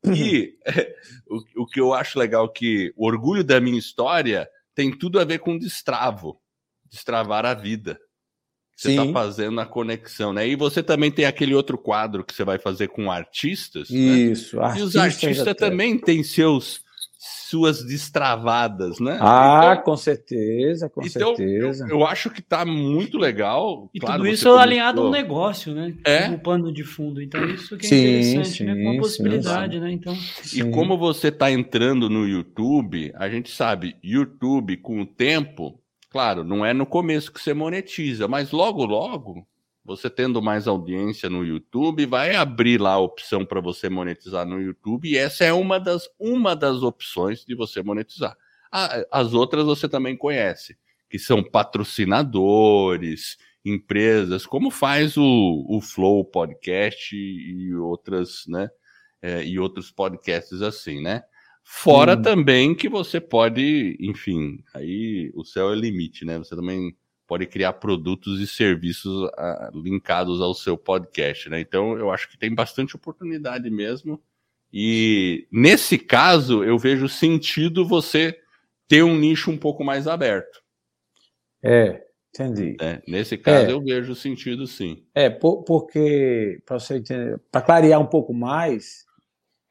[0.07, 0.55] E
[1.29, 5.25] o, o que eu acho legal que o orgulho da minha história tem tudo a
[5.27, 6.41] ver com destravo,
[6.91, 8.01] destravar a vida.
[8.75, 10.49] Você está fazendo a conexão, né?
[10.49, 13.91] E você também tem aquele outro quadro que você vai fazer com artistas.
[13.91, 13.99] Né?
[13.99, 14.79] Isso, né?
[14.79, 16.86] E os artistas também têm seus
[17.49, 19.19] suas destravadas, né?
[19.21, 21.85] Ah, então, com certeza, com então, certeza.
[21.85, 23.89] Eu, eu, acho que tá muito legal.
[23.95, 25.95] E claro, tudo isso alinhado ao negócio, né?
[26.05, 26.29] É.
[26.29, 27.23] O pano de fundo.
[27.23, 28.83] Então, isso que é sim, interessante, sim, né?
[28.83, 29.93] Com a possibilidade, sim, né?
[29.93, 30.17] Então.
[30.53, 36.43] E como você tá entrando no YouTube, a gente sabe, YouTube, com o tempo, claro,
[36.43, 39.47] não é no começo que você monetiza, mas logo, logo
[39.87, 44.61] você tendo mais audiência no YouTube, vai abrir lá a opção para você monetizar no
[44.61, 48.37] YouTube, e essa é uma das, uma das opções de você monetizar.
[49.11, 50.77] As outras você também conhece,
[51.09, 58.69] que são patrocinadores, empresas, como faz o, o Flow Podcast e outras, né?
[59.23, 61.23] É, e outros podcasts assim, né?
[61.63, 62.23] Fora hum.
[62.23, 66.39] também que você pode, enfim, aí o céu é limite, né?
[66.39, 66.97] Você também
[67.27, 71.61] pode criar produtos e serviços uh, linkados ao seu podcast, né?
[71.61, 74.23] Então eu acho que tem bastante oportunidade mesmo.
[74.73, 78.39] E nesse caso eu vejo sentido você
[78.89, 80.63] ter um nicho um pouco mais aberto.
[81.63, 82.77] É, entendi.
[82.81, 83.73] É, nesse caso é.
[83.73, 85.05] eu vejo sentido sim.
[85.15, 89.05] É, por, porque para você entender, para clarear um pouco mais,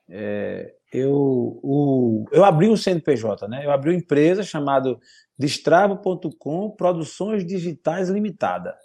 [0.10, 2.05] é, eu, o,
[2.36, 3.66] eu abri um CNPJ, né?
[3.66, 4.98] Eu abri uma empresa chamada
[5.38, 8.76] Destravo.com Produções Digitais Limitada.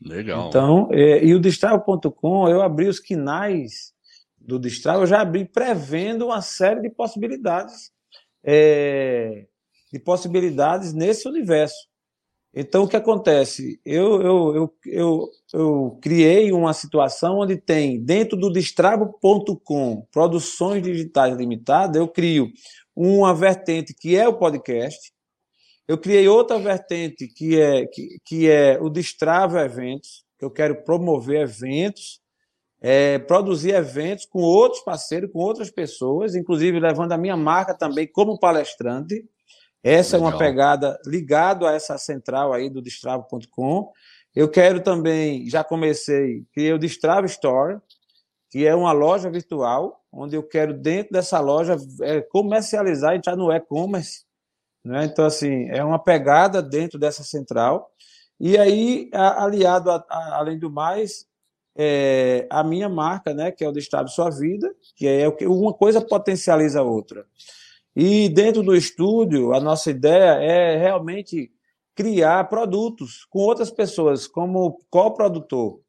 [0.00, 0.48] Legal.
[0.48, 3.92] Então, é, e o Destravo.com, eu abri os quinais
[4.38, 7.90] do Destravo, eu já abri prevendo uma série de possibilidades,
[8.42, 9.46] é,
[9.92, 11.88] de possibilidades nesse universo.
[12.52, 13.80] Então, o que acontece?
[13.84, 21.36] Eu, eu, eu, eu, eu criei uma situação onde tem, dentro do Destravo.com, Produções Digitais
[21.36, 22.50] Limitada, eu crio
[23.02, 25.12] uma vertente que é o podcast,
[25.88, 30.84] eu criei outra vertente que é, que, que é o Destravo Eventos, que eu quero
[30.84, 32.20] promover eventos,
[32.80, 38.06] é, produzir eventos com outros parceiros, com outras pessoas, inclusive levando a minha marca também
[38.06, 39.24] como palestrante.
[39.82, 40.30] Essa Legal.
[40.30, 43.90] é uma pegada ligada a essa central aí do destravo.com.
[44.34, 47.78] Eu quero também, já comecei, criei o Destravo Store,
[48.50, 53.36] que é uma loja virtual, onde eu quero, dentro dessa loja, é, comercializar e já
[53.36, 54.24] no e-commerce.
[54.84, 55.04] Né?
[55.04, 57.90] Então, assim, é uma pegada dentro dessa central.
[58.38, 61.26] E aí, aliado, a, a, além do mais,
[61.76, 65.46] é, a minha marca, né, que é o Destrave Sua Vida, que é o que
[65.46, 67.26] uma coisa potencializa a outra.
[67.94, 71.52] E dentro do estúdio, a nossa ideia é realmente
[71.94, 75.80] criar produtos com outras pessoas, como coprodutor.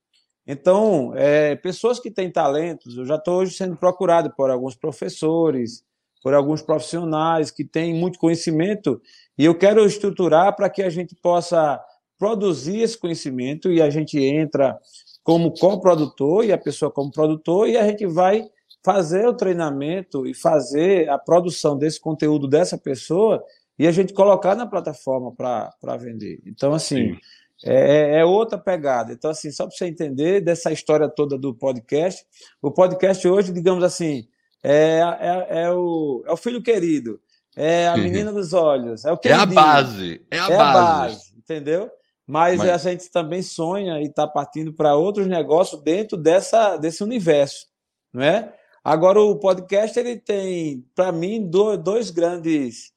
[0.46, 5.84] Então, é, pessoas que têm talentos, eu já estou hoje sendo procurado por alguns professores,
[6.24, 9.02] por alguns profissionais que têm muito conhecimento,
[9.38, 11.80] e eu quero estruturar para que a gente possa
[12.18, 14.78] produzir esse conhecimento e a gente entra
[15.24, 18.48] como coprodutor e a pessoa como produtor e a gente vai
[18.84, 23.44] fazer o treinamento e fazer a produção desse conteúdo dessa pessoa
[23.78, 26.40] e a gente colocar na plataforma para vender.
[26.46, 27.18] Então, assim, é,
[27.64, 29.14] é, é, outra pegada.
[29.14, 32.26] Então, assim, só para você entender dessa história toda do podcast,
[32.62, 34.28] o podcast hoje, digamos assim,
[34.64, 37.20] é, é, é o, é o filho querido,
[37.56, 40.78] é a menina dos olhos, é o É a base, é a é base.
[40.78, 41.92] A base, entendeu?
[42.26, 47.04] Mas, Mas, a gente também sonha e está partindo para outros negócios dentro dessa, desse
[47.04, 47.68] universo,
[48.14, 48.54] não é?
[48.84, 52.92] Agora, o podcast ele tem, para mim, dois, grandes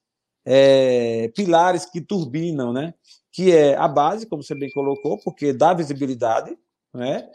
[0.47, 2.95] é, pilares que turbinam, né?
[3.35, 6.57] Que é a base, como você bem colocou, porque dá visibilidade,
[6.95, 7.29] né?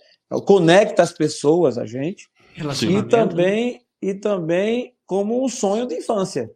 [0.46, 2.30] Conecta as pessoas a gente.
[2.58, 3.04] E né?
[3.04, 6.50] também, e também como um sonho de infância.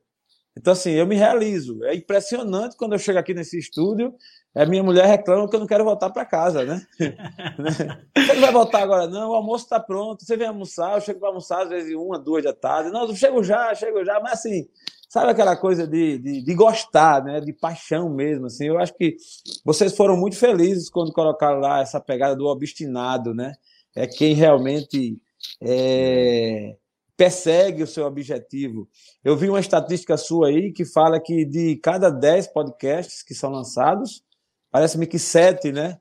[0.55, 1.83] Então, assim, eu me realizo.
[1.83, 4.15] É impressionante quando eu chego aqui nesse estúdio
[4.55, 6.85] a minha mulher reclama que eu não quero voltar para casa, né?
[8.15, 9.31] Você não vai voltar agora, não?
[9.31, 10.23] O almoço está pronto.
[10.23, 12.91] Você vem almoçar, eu chego para almoçar às vezes uma, duas da tarde.
[12.91, 14.19] Não, eu chego já, chego já.
[14.19, 14.67] Mas assim,
[15.13, 17.39] sabe aquela coisa de, de, de, gostar, né?
[17.39, 18.65] De paixão mesmo, assim.
[18.65, 19.15] Eu acho que
[19.63, 23.53] vocês foram muito felizes quando colocaram lá essa pegada do obstinado, né?
[23.95, 25.15] É quem realmente
[25.61, 26.75] é,
[27.15, 28.89] persegue o seu objetivo.
[29.23, 33.51] Eu vi uma estatística sua aí que fala que de cada 10 podcasts que são
[33.51, 34.23] lançados,
[34.71, 35.99] parece-me que sete, né?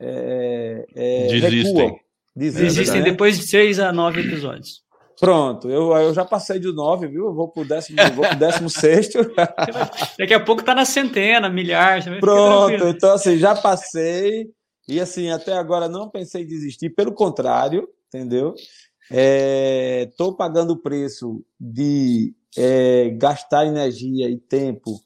[0.00, 2.00] É, é, Desistem.
[2.34, 3.10] Desistem, Desistem né?
[3.12, 4.82] depois de seis a nove episódios.
[5.20, 7.26] Pronto, eu, eu já passei de nove, viu?
[7.26, 9.18] Eu vou pro décimo, vou pro décimo sexto.
[10.18, 12.04] Daqui a pouco tá na centena, milhares.
[12.20, 14.48] Pronto, então assim, já passei.
[14.88, 18.54] E assim, até agora não pensei em desistir, pelo contrário, entendeu?
[19.10, 25.00] Estou é, pagando o preço de é, gastar energia e tempo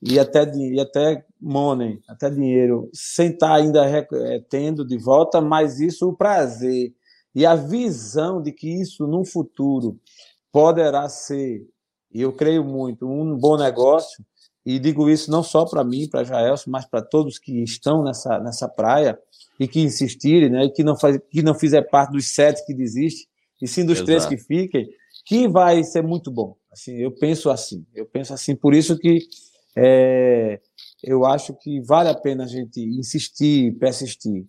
[0.00, 5.80] e até, e até money, até dinheiro, sem estar ainda é, tendo de volta, mas
[5.80, 6.94] isso o prazer
[7.36, 10.00] e a visão de que isso no futuro
[10.50, 11.68] poderá ser,
[12.10, 14.24] e eu creio muito, um bom negócio,
[14.64, 18.38] e digo isso não só para mim, para Jaelson, mas para todos que estão nessa,
[18.40, 19.18] nessa praia
[19.60, 22.72] e que insistirem, né, e que não, faz, que não fizer parte dos sete que
[22.72, 23.28] desistem,
[23.60, 24.06] e sim dos Exato.
[24.06, 24.88] três que fiquem,
[25.26, 26.56] que vai ser muito bom.
[26.72, 29.18] Assim, eu penso assim, eu penso assim, por isso que
[29.76, 30.58] é,
[31.04, 34.46] eu acho que vale a pena a gente insistir, persistir,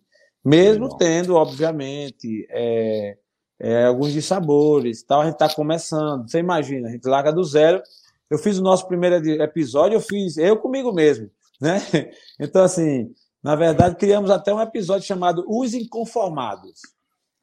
[0.48, 3.18] mesmo tendo, obviamente, é,
[3.60, 5.22] é, alguns dissabores, tal.
[5.22, 6.26] A gente está começando.
[6.26, 7.82] Você imagina, a gente larga do zero.
[8.30, 11.30] Eu fiz o nosso primeiro episódio, eu fiz eu comigo mesmo,
[11.60, 11.80] né?
[12.39, 16.82] Então, assim, na verdade, criamos até um episódio chamado Os Inconformados.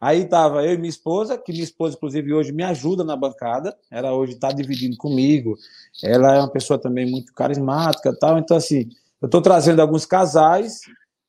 [0.00, 3.76] Aí estava eu e minha esposa, que minha esposa, inclusive, hoje me ajuda na bancada.
[3.90, 5.56] Ela hoje está dividindo comigo.
[6.02, 8.38] Ela é uma pessoa também muito carismática tal.
[8.38, 8.88] Então, assim,
[9.20, 10.80] eu estou trazendo alguns casais,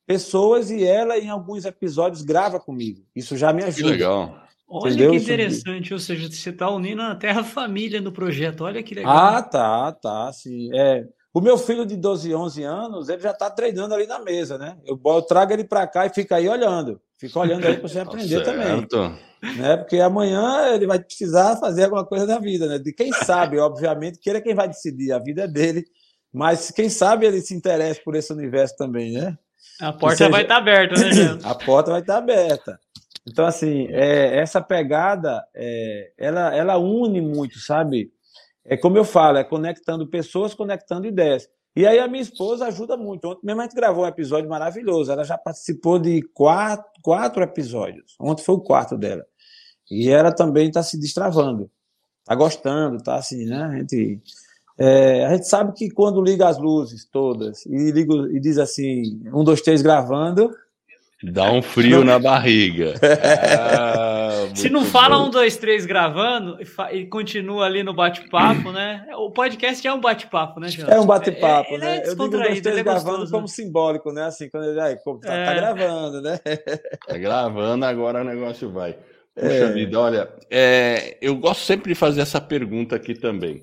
[0.06, 3.02] pessoas, e ela, em alguns episódios, grava comigo.
[3.14, 3.88] Isso já me ajuda.
[3.88, 4.46] Que legal.
[4.68, 5.10] Olha Entendeu?
[5.12, 9.16] que interessante, ou seja, você está unindo a Terra Família no projeto, olha que legal.
[9.16, 10.68] Ah, tá, tá, sim.
[10.76, 14.58] É, o meu filho de 12, 11 anos, ele já está treinando ali na mesa,
[14.58, 14.76] né?
[14.84, 17.00] Eu, eu trago ele para cá e fica aí olhando.
[17.18, 18.86] Fica olhando aí para você aprender também.
[19.56, 19.76] Né?
[19.76, 22.78] Porque amanhã ele vai precisar fazer alguma coisa da vida, né?
[22.78, 25.84] De quem sabe, obviamente, que ele é quem vai decidir, a vida é dele.
[26.32, 29.38] Mas quem sabe ele se interessa por esse universo também, né?
[29.80, 31.38] A porta seja, vai estar tá aberta, né, Jean?
[31.44, 32.80] A porta vai estar tá aberta.
[33.26, 38.12] Então, assim, é, essa pegada, é, ela, ela une muito, sabe?
[38.64, 41.48] É como eu falo, é conectando pessoas, conectando ideias.
[41.74, 43.28] E aí a minha esposa ajuda muito.
[43.28, 45.12] Ontem mesmo a gente gravou um episódio maravilhoso.
[45.12, 48.16] Ela já participou de quatro, quatro episódios.
[48.18, 49.24] Ontem foi o quarto dela.
[49.90, 51.70] E ela também está se destravando.
[52.20, 53.62] Está gostando, tá assim, né?
[53.62, 54.20] A gente,
[54.78, 59.22] é, a gente sabe que quando liga as luzes todas e, liga, e diz assim,
[59.32, 60.50] um, dois, três gravando,
[61.22, 62.92] Dá um frio na barriga.
[63.58, 65.26] Ah, Se não fala bom.
[65.26, 69.06] um, dois, três gravando e, e continua ali no bate-papo, né?
[69.16, 70.90] O podcast é um bate-papo, né, João?
[70.90, 71.96] É um bate-papo, é, né?
[71.96, 74.24] É eu digo dois, três é gravando como simbólico, né?
[74.24, 75.54] Assim, quando ele aí, tá, tá é.
[75.54, 76.38] gravando, né?
[77.06, 78.96] Tá gravando, agora o negócio vai.
[79.34, 79.72] Puxa é.
[79.72, 83.62] vida, olha, é, eu gosto sempre de fazer essa pergunta aqui também.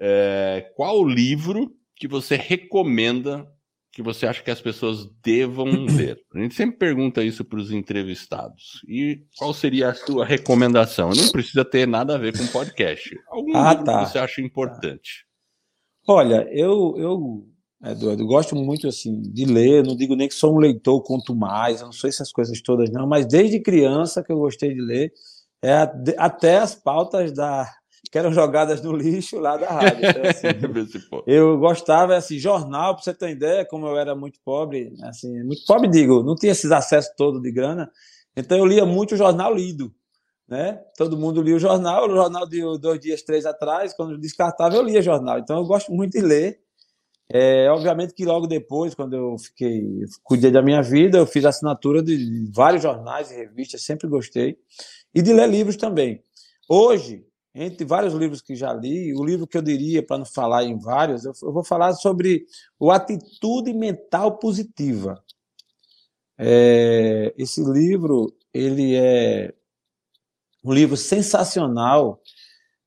[0.00, 3.46] É, qual o livro que você recomenda
[3.92, 6.18] que você acha que as pessoas devam ler?
[6.34, 8.82] A gente sempre pergunta isso para os entrevistados.
[8.88, 11.10] E qual seria a sua recomendação?
[11.10, 13.14] Não precisa ter nada a ver com podcast.
[13.28, 14.04] Algum ah, livro tá.
[14.04, 15.26] que você acha importante?
[16.08, 17.46] Olha, eu, eu,
[17.84, 19.84] Eduardo, gosto muito assim de ler.
[19.84, 21.80] Não digo nem que sou um leitor, quanto mais.
[21.80, 23.06] Eu não sou essas coisas todas, não.
[23.06, 25.12] Mas desde criança que eu gostei de ler,
[25.62, 25.74] é
[26.16, 27.70] até as pautas da
[28.10, 30.04] que eram jogadas no lixo lá da rádio.
[30.04, 34.92] Então, assim, eu gostava, assim, jornal, para você ter ideia, como eu era muito pobre,
[35.04, 37.90] assim, muito pobre, digo, não tinha esses acessos todos de grana,
[38.36, 39.94] então eu lia muito o jornal lido.
[40.48, 40.80] Né?
[40.96, 44.82] Todo mundo lia o jornal, o jornal de dois dias, três atrás, quando descartava, eu
[44.82, 45.38] lia jornal.
[45.38, 46.60] Então eu gosto muito de ler.
[47.32, 52.02] É, obviamente que logo depois, quando eu fiquei, cuidei da minha vida, eu fiz assinatura
[52.02, 54.58] de vários jornais e revistas, sempre gostei,
[55.14, 56.24] e de ler livros também.
[56.68, 57.24] Hoje,
[57.54, 60.78] entre vários livros que já li, o livro que eu diria, para não falar em
[60.78, 62.46] vários, eu, vou falar sobre
[62.78, 65.22] o Atitude Mental Positiva.
[66.38, 69.52] É, esse livro, ele é
[70.64, 72.20] um livro sensacional,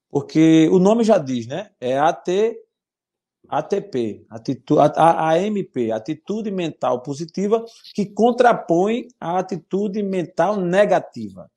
[0.10, 1.72] porque o nome já diz, né?
[1.80, 2.56] É AT,
[3.50, 11.52] ATP, atitu, AMP, Atitude Mental Positiva, que contrapõe a atitude mental negativa.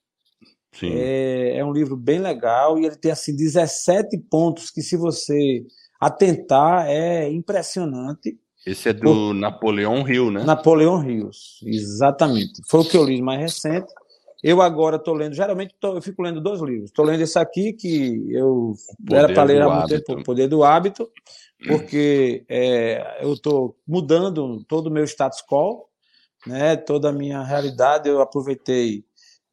[0.85, 5.65] É, é, um livro bem legal e ele tem assim 17 pontos que, se você
[6.01, 8.39] atentar, é impressionante.
[8.67, 9.35] Esse é do Por...
[9.35, 10.45] Napoleão Hill, né?
[10.45, 11.31] Napoleão Hill,
[11.65, 12.61] exatamente.
[12.69, 13.93] Foi o que eu li mais recente.
[14.43, 16.91] Eu agora estou lendo, geralmente tô, eu fico lendo dois livros.
[16.91, 18.75] Estou lendo esse aqui, que eu
[19.11, 20.05] era para ler há muito hábito.
[20.05, 21.11] tempo, O Poder do Hábito,
[21.67, 25.87] porque é, eu estou mudando todo o meu status quo,
[26.47, 28.09] né, toda a minha realidade.
[28.09, 29.05] Eu aproveitei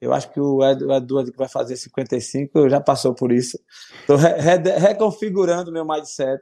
[0.04, 3.58] eu acho que o Eduardo que vai fazer 55 já passou por isso.
[4.02, 6.42] Estou re reconfigurando meu mindset.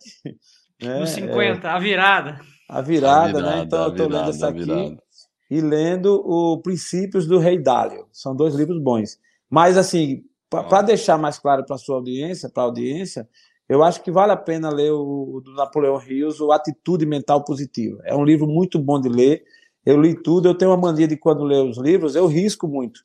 [0.82, 1.00] Né?
[1.00, 2.40] No 50, é, a virada.
[2.68, 3.64] A virada, a virada né?
[3.64, 4.98] Então eu estou lendo essa aqui
[5.52, 8.08] e lendo o Princípios do Rei Dálio.
[8.12, 9.20] São dois livros bons.
[9.48, 13.30] Mas, assim, para deixar mais claro para a sua audiência, para a audiência,
[13.70, 17.44] eu acho que vale a pena ler o, o do Napoleão Rios, o Atitude Mental
[17.44, 18.02] Positiva.
[18.06, 19.44] É um livro muito bom de ler.
[19.86, 20.48] Eu li tudo.
[20.48, 23.02] Eu tenho uma mania de quando leio os livros, eu risco muito.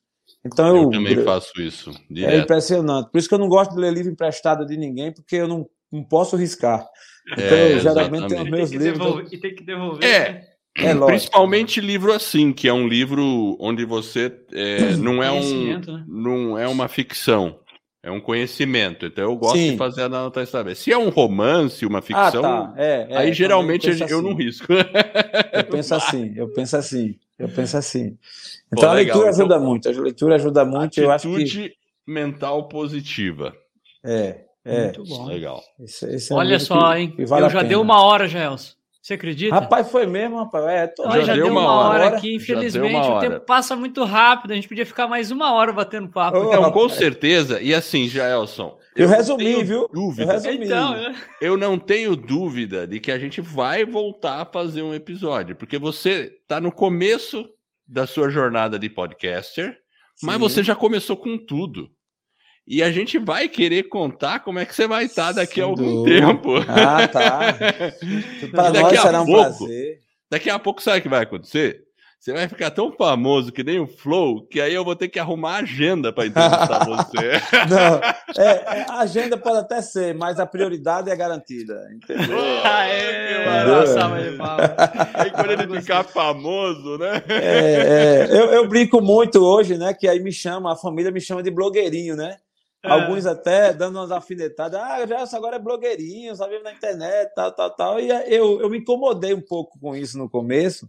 [0.46, 1.90] Então eu, eu também faço isso.
[1.90, 2.34] É direto.
[2.34, 3.10] É impressionante.
[3.10, 5.66] Por isso que eu não gosto de ler livro emprestado de ninguém, porque eu não,
[5.92, 6.86] não posso riscar.
[7.32, 8.98] Então, é, eu geralmente tenho meus e livros.
[8.98, 10.04] Devolver, e tem que devolver.
[10.04, 10.32] É.
[10.32, 10.46] Né?
[10.78, 16.04] É Principalmente livro assim, que é um livro onde você é, não é um né?
[16.06, 17.58] não é uma ficção,
[18.02, 19.06] é um conhecimento.
[19.06, 19.70] Então eu gosto Sim.
[19.70, 20.62] de fazer a anotação.
[20.74, 22.74] Se é um romance, uma ficção, ah, tá.
[22.76, 24.22] é, é, aí geralmente eu, eu assim.
[24.22, 24.66] não risco.
[25.52, 27.16] Eu penso assim, eu penso assim.
[27.38, 28.16] Eu penso assim.
[28.72, 31.00] Então Pô, a leitura ajuda então, muito, a leitura ajuda muito.
[31.00, 31.72] Eu acho que
[32.06, 33.54] mental positiva.
[34.04, 34.84] É, é.
[34.84, 35.26] Muito bom.
[35.26, 35.62] Legal.
[35.80, 37.10] Esse, esse é Olha só, que, hein?
[37.10, 38.74] Que vale eu já deu uma hora, Gelson.
[39.06, 39.54] Você acredita?
[39.54, 40.64] Rapaz, foi mesmo, rapaz.
[40.66, 41.08] É, tô...
[41.08, 43.08] já, já, deu uma, hora, hora aqui, infelizmente.
[43.08, 44.50] O tempo passa muito rápido.
[44.50, 46.38] A gente podia ficar mais uma hora batendo papo.
[46.38, 47.60] Oh, então, com certeza.
[47.60, 48.76] E assim, Jaelson.
[48.96, 49.88] Eu, eu resumi, viu?
[49.92, 50.22] Dúvida.
[50.22, 50.64] Eu, resumi.
[50.64, 51.16] Então, né?
[51.40, 55.78] eu não tenho dúvida de que a gente vai voltar a fazer um episódio, porque
[55.78, 57.48] você está no começo
[57.86, 59.78] da sua jornada de podcaster,
[60.16, 60.26] Sim.
[60.26, 61.90] mas você já começou com tudo.
[62.66, 65.66] E a gente vai querer contar como é que você vai estar daqui Sem a
[65.66, 66.20] algum dúvida.
[66.20, 66.56] tempo.
[66.66, 67.54] Ah, tá.
[68.50, 70.00] Para nós será um pouco, prazer.
[70.28, 71.85] Daqui a pouco sabe o que vai acontecer?
[72.18, 75.18] Você vai ficar tão famoso que nem o Flow, que aí eu vou ter que
[75.18, 77.40] arrumar agenda para entrevistar você.
[77.70, 81.88] Não, é, é, a agenda pode até ser, mas a prioridade é garantida.
[81.94, 82.36] Entendeu?
[82.64, 84.06] Aê, nossa,
[85.14, 87.22] aí quando ele ficar famoso, né?
[87.28, 89.94] É, é, eu, eu brinco muito hoje, né?
[89.94, 92.38] Que aí me chama, a família me chama de blogueirinho, né?
[92.86, 92.90] É.
[92.90, 94.80] Alguns até dando umas alfinetadas.
[94.80, 98.00] Ah, já agora é blogueirinho, sabe na internet, tal, tal, tal.
[98.00, 100.88] E eu, eu me incomodei um pouco com isso no começo,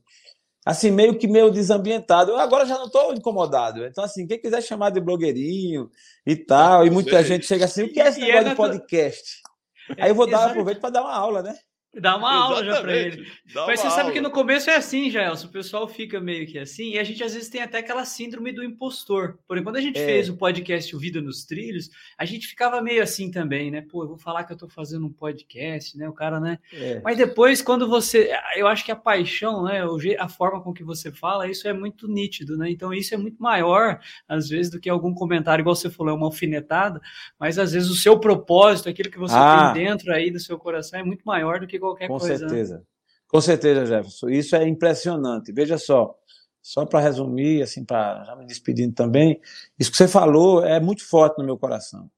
[0.68, 2.32] assim, meio que meio desambientado.
[2.32, 3.86] Eu agora já não estou incomodado.
[3.86, 5.90] Então, assim, quem quiser chamar de blogueirinho
[6.26, 9.42] e tal, e muita gente chega assim, o que é esse negócio de podcast?
[9.98, 11.56] Aí eu vou dar, aproveito para dar uma aula, né?
[11.94, 12.54] Dá uma Exatamente.
[12.54, 13.28] aula já para ele.
[13.54, 14.00] Dá Mas você aula.
[14.00, 15.48] sabe que no começo é assim, Jaelson.
[15.48, 18.52] O pessoal fica meio que assim, e a gente às vezes tem até aquela síndrome
[18.52, 19.40] do impostor.
[19.48, 20.06] Porém, quando a gente é.
[20.06, 23.82] fez o podcast O Vida nos Trilhos, a gente ficava meio assim também, né?
[23.82, 26.08] Pô, eu vou falar que eu tô fazendo um podcast, né?
[26.08, 26.60] O cara, né?
[26.72, 27.02] É.
[27.04, 28.32] Mas depois, quando você.
[28.56, 29.82] Eu acho que a paixão, né?
[30.20, 32.70] A forma com que você fala, isso é muito nítido, né?
[32.70, 36.16] Então, isso é muito maior, às vezes, do que algum comentário, igual você falou, é
[36.16, 37.02] uma alfinetada,
[37.40, 39.72] mas às vezes o seu propósito, aquilo que você ah.
[39.74, 42.36] tem dentro aí do seu coração, é muito maior do que qualquer Com coisa.
[42.36, 42.50] Com né?
[42.50, 42.84] certeza.
[43.28, 44.30] Com certeza, Jefferson.
[44.30, 45.52] Isso é impressionante.
[45.52, 46.16] Veja só,
[46.62, 49.40] só para resumir, assim, para já me despedindo também,
[49.78, 52.10] isso que você falou é muito forte no meu coração.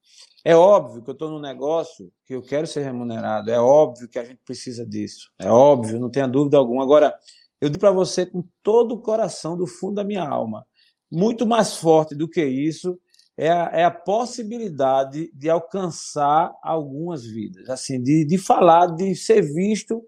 [0.44, 4.18] É óbvio que eu estou num negócio que eu quero ser remunerado, é óbvio que
[4.18, 6.82] a gente precisa disso, é óbvio, não tenha dúvida alguma.
[6.82, 7.14] Agora,
[7.60, 10.66] eu digo para você com todo o coração, do fundo da minha alma,
[11.12, 12.98] muito mais forte do que isso
[13.40, 19.42] é a, é a possibilidade de alcançar algumas vidas, assim, de, de falar, de ser
[19.42, 20.04] visto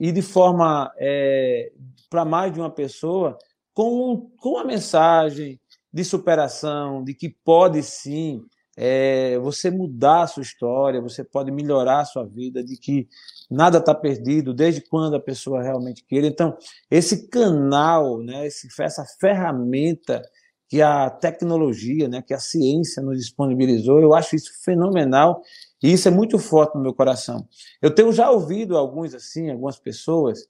[0.00, 1.70] e de forma é,
[2.08, 3.36] para mais de uma pessoa
[3.74, 5.60] com, com uma mensagem
[5.92, 8.40] de superação, de que pode sim
[8.78, 13.06] é, você mudar a sua história, você pode melhorar a sua vida, de que
[13.50, 16.26] nada está perdido, desde quando a pessoa realmente queira.
[16.26, 16.56] Então,
[16.90, 20.22] esse canal, né, esse, essa ferramenta
[20.70, 24.00] que a tecnologia, né, que a ciência nos disponibilizou.
[24.00, 25.42] Eu acho isso fenomenal
[25.82, 27.48] e isso é muito forte no meu coração.
[27.82, 30.46] Eu tenho já ouvido alguns assim, algumas pessoas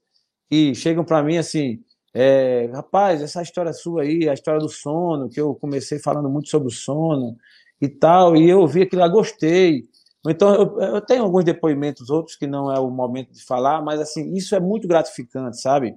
[0.47, 5.27] que chegam para mim assim, é, rapaz, essa história sua aí, a história do sono,
[5.27, 7.35] que eu comecei falando muito sobre o sono
[7.81, 9.85] e tal, e eu ouvi aquilo lá, gostei.
[10.27, 13.99] Então, eu, eu, tenho alguns depoimentos, outros que não é o momento de falar, mas
[13.99, 15.95] assim, isso é muito gratificante, sabe?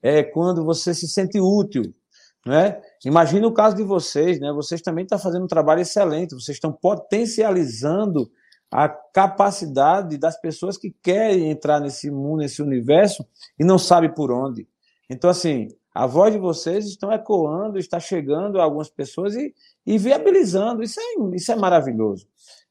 [0.00, 1.82] É quando você se sente útil,
[2.46, 2.80] né?
[3.04, 4.52] Imagina o caso de vocês, né?
[4.52, 8.30] Vocês também estão fazendo um trabalho excelente, vocês estão potencializando
[8.70, 13.26] a capacidade das pessoas que querem entrar nesse mundo, nesse universo
[13.58, 14.68] e não sabem por onde.
[15.08, 19.54] Então, assim, a voz de vocês estão ecoando, está chegando a algumas pessoas e,
[19.86, 20.82] e viabilizando.
[20.82, 22.26] Isso é, isso é maravilhoso.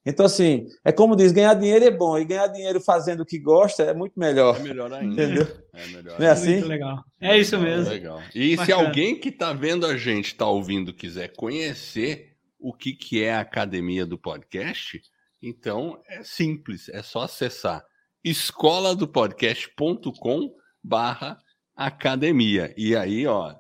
[0.08, 3.38] Então, assim, é como diz, ganhar dinheiro é bom, e ganhar dinheiro fazendo o que
[3.38, 4.56] gosta é muito melhor.
[4.56, 5.22] É melhor ainda.
[5.22, 5.46] Entendeu?
[5.74, 6.18] É melhor.
[6.18, 6.54] Não é assim?
[6.54, 7.04] Muito legal.
[7.20, 7.88] É isso mesmo.
[7.88, 8.22] É legal.
[8.34, 8.66] E Bacana.
[8.66, 13.34] se alguém que está vendo a gente, está ouvindo, quiser conhecer o que, que é
[13.34, 15.02] a academia do podcast,
[15.42, 17.84] então é simples, é só acessar
[18.24, 21.38] escoladopodcast.com barra
[21.76, 22.74] academia.
[22.78, 23.54] E aí, ó,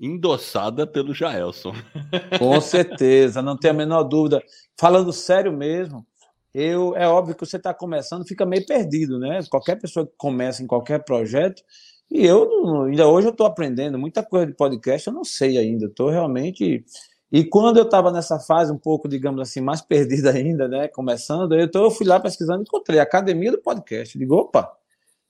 [0.00, 1.72] endossada pelo Jaelson.
[2.38, 4.42] Com certeza, não tem a menor dúvida.
[4.78, 6.06] Falando sério mesmo,
[6.54, 9.40] eu é óbvio que você está começando, fica meio perdido, né?
[9.50, 11.62] Qualquer pessoa que começa em qualquer projeto,
[12.10, 15.86] e eu ainda hoje eu estou aprendendo muita coisa de podcast, eu não sei ainda,
[15.86, 16.84] estou realmente.
[17.30, 20.88] E quando eu estava nessa fase um pouco, digamos assim, mais perdida ainda, né?
[20.88, 24.18] Começando, eu, tô, eu fui lá pesquisando encontrei a academia do podcast.
[24.18, 24.72] Digo, opa,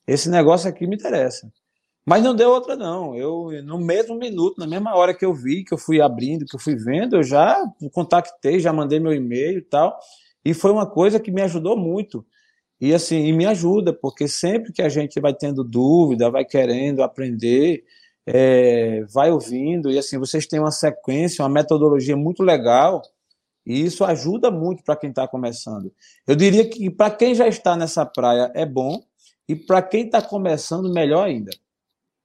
[0.07, 1.51] esse negócio aqui me interessa.
[2.05, 3.15] Mas não deu outra, não.
[3.15, 6.55] Eu, no mesmo minuto, na mesma hora que eu vi, que eu fui abrindo, que
[6.55, 9.99] eu fui vendo, eu já contactei, já mandei meu e-mail e tal.
[10.43, 12.25] E foi uma coisa que me ajudou muito.
[12.79, 17.03] E assim, e me ajuda, porque sempre que a gente vai tendo dúvida, vai querendo
[17.03, 17.83] aprender,
[18.25, 23.03] é, vai ouvindo, e assim, vocês têm uma sequência, uma metodologia muito legal,
[23.65, 25.93] e isso ajuda muito para quem está começando.
[26.27, 29.03] Eu diria que para quem já está nessa praia é bom,
[29.47, 31.51] e para quem está começando, melhor ainda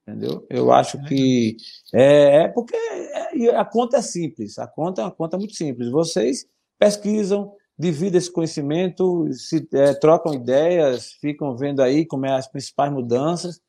[0.07, 0.47] entendeu?
[0.49, 1.57] Eu acho que
[1.93, 5.91] é, é porque é, a conta é simples, a conta é uma conta muito simples.
[5.91, 6.47] Vocês
[6.79, 12.93] pesquisam, dividem esse conhecimento, se é, trocam ideias, ficam vendo aí como é as principais
[12.93, 13.61] mudanças.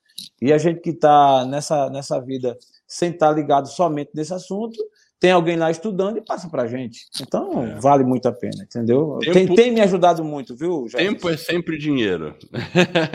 [0.41, 2.57] E a gente que está nessa, nessa vida
[2.87, 4.77] sem estar tá ligado somente nesse assunto,
[5.19, 7.05] tem alguém lá estudando e passa para a gente.
[7.19, 7.79] Então, é.
[7.79, 9.17] vale muito a pena, entendeu?
[9.21, 10.87] Tempo, tem, tem, me ajudado muito, viu?
[10.87, 11.09] Jair?
[11.09, 12.35] Tempo é sempre dinheiro.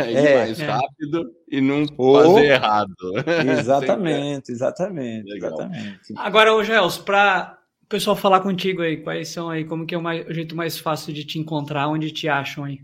[0.08, 0.66] Ir é, mais é.
[0.66, 2.94] rápido e não fazer errado.
[3.58, 6.12] Exatamente, exatamente, exatamente.
[6.16, 9.98] Agora, ô Gels, para o pessoal falar contigo aí, quais são aí, como que é
[9.98, 12.80] o, mais, o jeito mais fácil de te encontrar, onde te acham aí?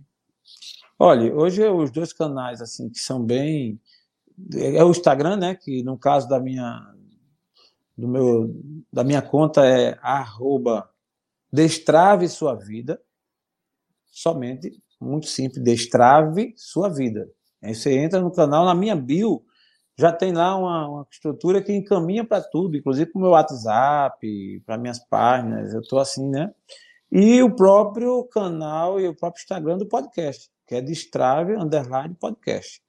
[0.98, 3.80] Olha, hoje os dois canais, assim, que são bem...
[4.54, 6.94] É o Instagram, né, que no caso da minha,
[7.98, 8.54] do meu,
[8.92, 10.88] da minha conta é arroba
[11.52, 13.02] destrave sua vida,
[14.06, 17.28] somente, muito simples, destrave sua vida.
[17.60, 19.44] Aí você entra no canal, na minha bio,
[19.96, 24.62] já tem lá uma, uma estrutura que encaminha para tudo, inclusive para o meu WhatsApp,
[24.64, 26.54] para minhas páginas, eu estou assim, né?
[27.10, 32.80] E o próprio canal e o próprio Instagram do podcast, que é Destrave Underline Podcast.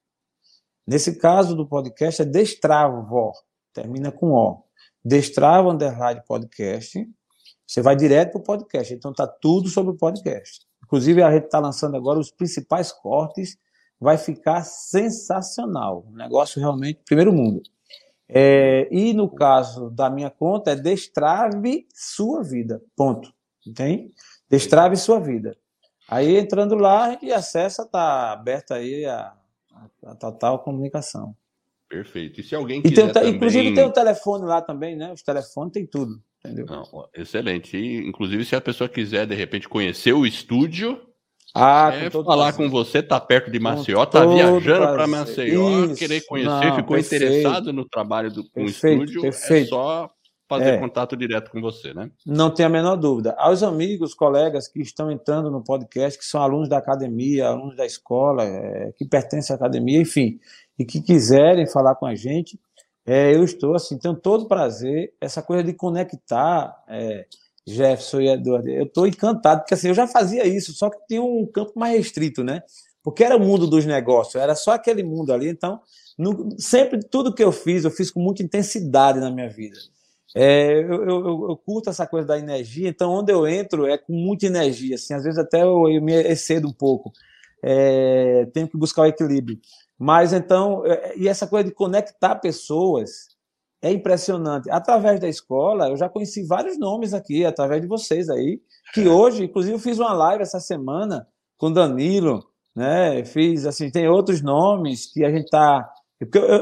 [0.85, 3.31] Nesse caso do podcast é Destravo,
[3.73, 4.68] termina com O.
[5.03, 7.07] Destrava Underline Podcast.
[7.65, 8.93] Você vai direto para o podcast.
[8.93, 10.61] Então tá tudo sobre o podcast.
[10.83, 13.57] Inclusive, a gente está lançando agora os principais cortes.
[13.99, 16.05] Vai ficar sensacional.
[16.07, 17.61] Um negócio realmente primeiro mundo.
[18.27, 22.81] É, e no caso da minha conta, é Destrave Sua Vida.
[22.95, 23.33] Ponto.
[23.65, 24.11] Entende?
[24.49, 25.57] Destrave Sua Vida.
[26.07, 29.33] Aí entrando lá, a gente acessa, está aberta aí a,
[30.05, 31.35] a total comunicação.
[31.89, 32.39] Perfeito.
[32.39, 32.95] E se alguém quiser.
[32.95, 33.35] tem, também...
[33.35, 35.11] Inclusive tem o telefone lá também, né?
[35.11, 36.21] Os telefones tem tudo.
[36.45, 36.65] Entendeu?
[36.67, 37.75] Não, excelente.
[37.75, 41.01] E, inclusive, se a pessoa quiser, de repente, conhecer o estúdio,
[41.53, 42.53] ah, é falar prazer.
[42.53, 45.95] com você, tá perto de Maceió, tá viajando para Maceió, Isso.
[45.95, 47.25] querer conhecer, Não, ficou perfeito.
[47.25, 49.65] interessado no trabalho do com perfeito, o estúdio, é perfeito.
[49.65, 50.11] é só
[50.47, 50.77] fazer é.
[50.77, 52.09] contato direto com você, né?
[52.25, 53.35] Não tem a menor dúvida.
[53.37, 57.85] Aos amigos, colegas que estão entrando no podcast, que são alunos da academia, alunos da
[57.85, 60.39] escola, é, que pertencem à academia, enfim,
[60.79, 62.57] e que quiserem falar com a gente,
[63.05, 67.25] é, eu estou assim, tenho todo prazer, essa coisa de conectar é,
[67.67, 71.21] Jefferson e Eduardo, eu estou encantado, porque assim, eu já fazia isso, só que tinha
[71.21, 72.63] um campo mais restrito, né?
[73.03, 75.81] Porque era o mundo dos negócios, era só aquele mundo ali, então,
[76.17, 79.77] no, sempre, tudo que eu fiz, eu fiz com muita intensidade na minha vida.
[80.35, 84.13] É, eu, eu, eu, curto essa coisa da energia, então onde eu entro é com
[84.13, 87.11] muita energia, assim, às vezes até eu, eu me excedo um pouco,
[87.63, 89.59] é, tenho que buscar o equilíbrio.
[89.99, 93.27] Mas então, é, e essa coisa de conectar pessoas,
[93.81, 94.69] é impressionante.
[94.69, 98.61] Através da escola, eu já conheci vários nomes aqui, através de vocês aí,
[98.93, 99.09] que é.
[99.09, 101.27] hoje, inclusive, eu fiz uma live essa semana
[101.57, 102.45] com Danilo,
[102.75, 103.23] né?
[103.25, 105.89] Fiz assim, tem outros nomes que a gente está.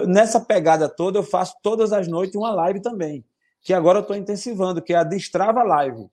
[0.08, 3.26] Nessa pegada toda, eu faço todas as noites uma live também,
[3.62, 6.08] que agora eu estou intensivando, que é a Destrava Live.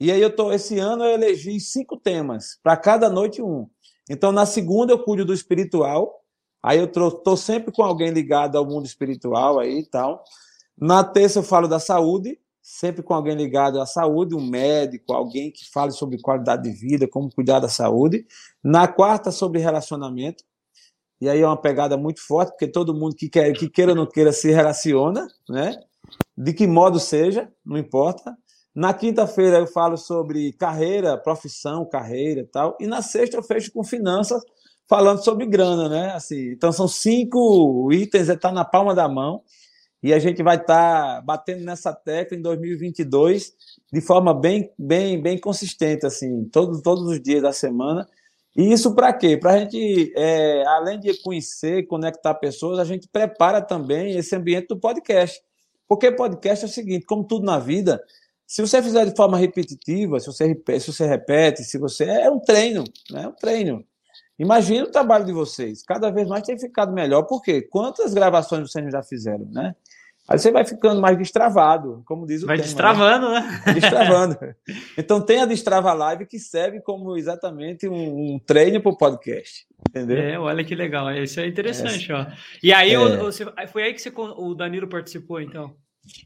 [0.00, 3.68] E aí eu tô, esse ano eu elegi cinco temas, para cada noite um.
[4.10, 6.21] Então, na segunda eu cuido do espiritual,
[6.62, 10.22] aí eu estou sempre com alguém ligado ao mundo espiritual aí e tal.
[10.78, 15.50] Na terça eu falo da saúde, sempre com alguém ligado à saúde, um médico, alguém
[15.50, 18.26] que fale sobre qualidade de vida, como cuidar da saúde.
[18.62, 20.44] Na quarta, sobre relacionamento.
[21.20, 23.96] E aí é uma pegada muito forte, porque todo mundo que, quer, que queira ou
[23.96, 25.76] não queira se relaciona, né?
[26.36, 28.36] De que modo seja, não importa.
[28.74, 32.76] Na quinta-feira eu falo sobre carreira, profissão, carreira e tal.
[32.80, 34.42] E na sexta eu fecho com finanças,
[34.92, 36.12] falando sobre grana, né?
[36.12, 39.42] Assim, então são cinco itens, está na palma da mão
[40.02, 43.54] e a gente vai estar tá batendo nessa tecla em 2022
[43.90, 48.06] de forma bem, bem, bem consistente, assim, todos, todos os dias da semana.
[48.54, 49.34] E isso para quê?
[49.38, 54.66] Para a gente, é, além de conhecer, conectar pessoas, a gente prepara também esse ambiente
[54.68, 55.40] do podcast.
[55.88, 57.98] Porque podcast é o seguinte, como tudo na vida,
[58.46, 62.04] se você fizer de forma repetitiva, se você, se você repete, se você.
[62.04, 63.22] É um treino, né?
[63.22, 63.82] É um treino.
[64.38, 65.82] Imagina o trabalho de vocês.
[65.82, 67.22] Cada vez mais tem ficado melhor.
[67.24, 67.62] Por quê?
[67.62, 69.74] Quantas gravações vocês já fizeram, né?
[70.28, 73.60] Aí você vai ficando mais destravado, como diz o Vai tema, destravando, né?
[73.66, 73.72] né?
[73.74, 74.38] Destravando.
[74.96, 79.66] Então tem a Destrava Live que serve como exatamente um, um treino para o podcast.
[79.88, 80.18] Entendeu?
[80.18, 81.10] É, olha que legal.
[81.12, 82.14] Isso é interessante, é.
[82.14, 82.26] ó.
[82.62, 83.16] E aí, é.
[83.16, 85.74] você, foi aí que você, o Danilo participou, então?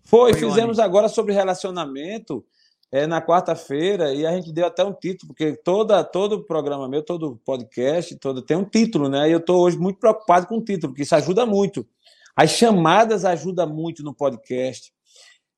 [0.04, 2.44] Foi, foi fizemos agora sobre relacionamento
[2.92, 7.02] é, na quarta-feira e a gente deu até um título, porque toda, todo programa meu,
[7.02, 9.28] todo podcast, todo tem um título, né?
[9.28, 11.86] E eu estou hoje muito preocupado com o título, porque isso ajuda muito.
[12.34, 14.92] As chamadas ajudam muito no podcast.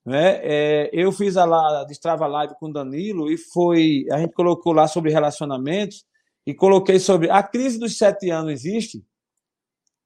[0.07, 0.41] Né?
[0.43, 4.07] É, eu fiz a, a Destrava Live com o Danilo e foi.
[4.11, 6.05] A gente colocou lá sobre relacionamentos
[6.47, 9.05] e coloquei sobre a crise dos sete anos existe.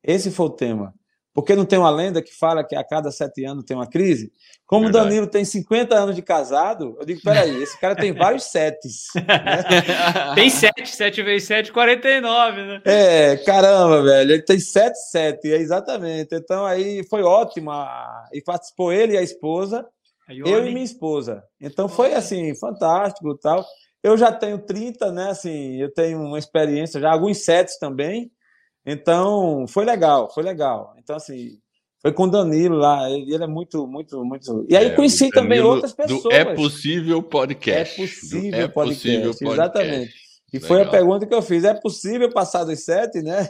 [0.02, 0.94] Esse foi o tema.
[1.34, 4.30] Porque não tem uma lenda que fala que a cada sete anos tem uma crise?
[4.66, 8.44] Como o Danilo tem 50 anos de casado, eu digo, peraí, esse cara tem vários
[8.44, 9.06] setes.
[9.14, 9.22] Né?
[10.34, 12.82] tem sete, sete vezes sete, 49, né?
[12.84, 16.34] É, caramba, velho, ele tem sete, sete, é exatamente.
[16.34, 17.70] Então aí foi ótimo,
[18.32, 19.86] e participou ele e a esposa,
[20.28, 21.42] eu e minha esposa.
[21.60, 23.64] Então foi assim, fantástico tal.
[24.02, 28.30] Eu já tenho 30, né, assim, eu tenho uma experiência, já alguns sets também,
[28.84, 30.94] então, foi legal, foi legal.
[30.98, 31.58] Então, assim,
[32.02, 34.66] foi com o Danilo lá, ele, ele é muito, muito, muito.
[34.68, 36.34] E aí é, conheci também outras pessoas.
[36.34, 37.94] é possível podcast.
[37.94, 39.52] É possível é podcast, possível podcast.
[39.52, 40.14] exatamente.
[40.52, 40.68] E legal.
[40.68, 43.48] foi a pergunta que eu fiz: é possível passar dos sete, né?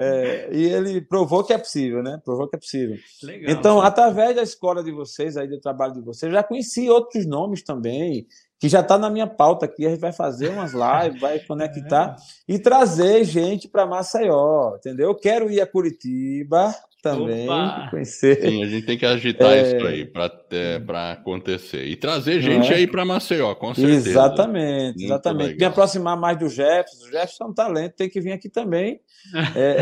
[0.00, 2.20] É, e ele provou que é possível, né?
[2.24, 2.96] Provou que é possível.
[3.22, 6.88] Legal, então, através da escola de vocês, aí do trabalho de vocês, eu já conheci
[6.88, 8.26] outros nomes também
[8.62, 9.84] que já está na minha pauta aqui.
[9.84, 12.14] A gente vai fazer umas lives, vai conectar
[12.48, 12.54] é.
[12.54, 15.08] e trazer gente para Maceió, entendeu?
[15.08, 16.72] Eu quero ir a Curitiba
[17.02, 17.88] também, Opa.
[17.90, 18.40] conhecer.
[18.40, 19.62] Sim, a gente tem que agitar é...
[19.62, 21.84] isso aí para é, acontecer.
[21.86, 22.76] E trazer gente é?
[22.76, 24.10] aí para Maceió, com certeza.
[24.10, 25.46] Exatamente, Muito exatamente.
[25.54, 25.58] Legal.
[25.58, 27.06] Me aproximar mais do Jefferson.
[27.06, 29.00] O Jefferson é um talento, tem que vir aqui também.
[29.56, 29.72] É, é,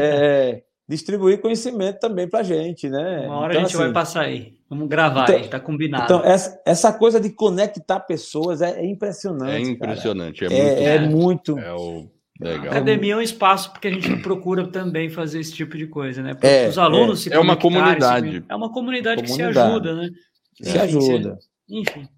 [0.55, 3.27] é distribuir conhecimento também para a gente, né?
[3.27, 4.60] Uma hora então, a gente assim, vai passar aí.
[4.71, 6.05] Vamos gravar então, aí, tá combinado.
[6.05, 9.51] Então, essa, essa coisa de conectar pessoas é, é impressionante.
[9.51, 10.55] É impressionante, cara.
[10.55, 11.59] é, é muito.
[11.59, 12.09] É, é o
[12.41, 12.69] Legal.
[12.69, 16.23] A academia é um espaço porque a gente procura também fazer esse tipo de coisa,
[16.23, 16.35] né?
[16.35, 18.39] Para é, os alunos é, se É uma comunidade.
[18.39, 20.11] Se, é uma comunidade, que se ajuda, né?
[20.63, 21.39] Se ajuda.
[21.69, 22.09] Enfim.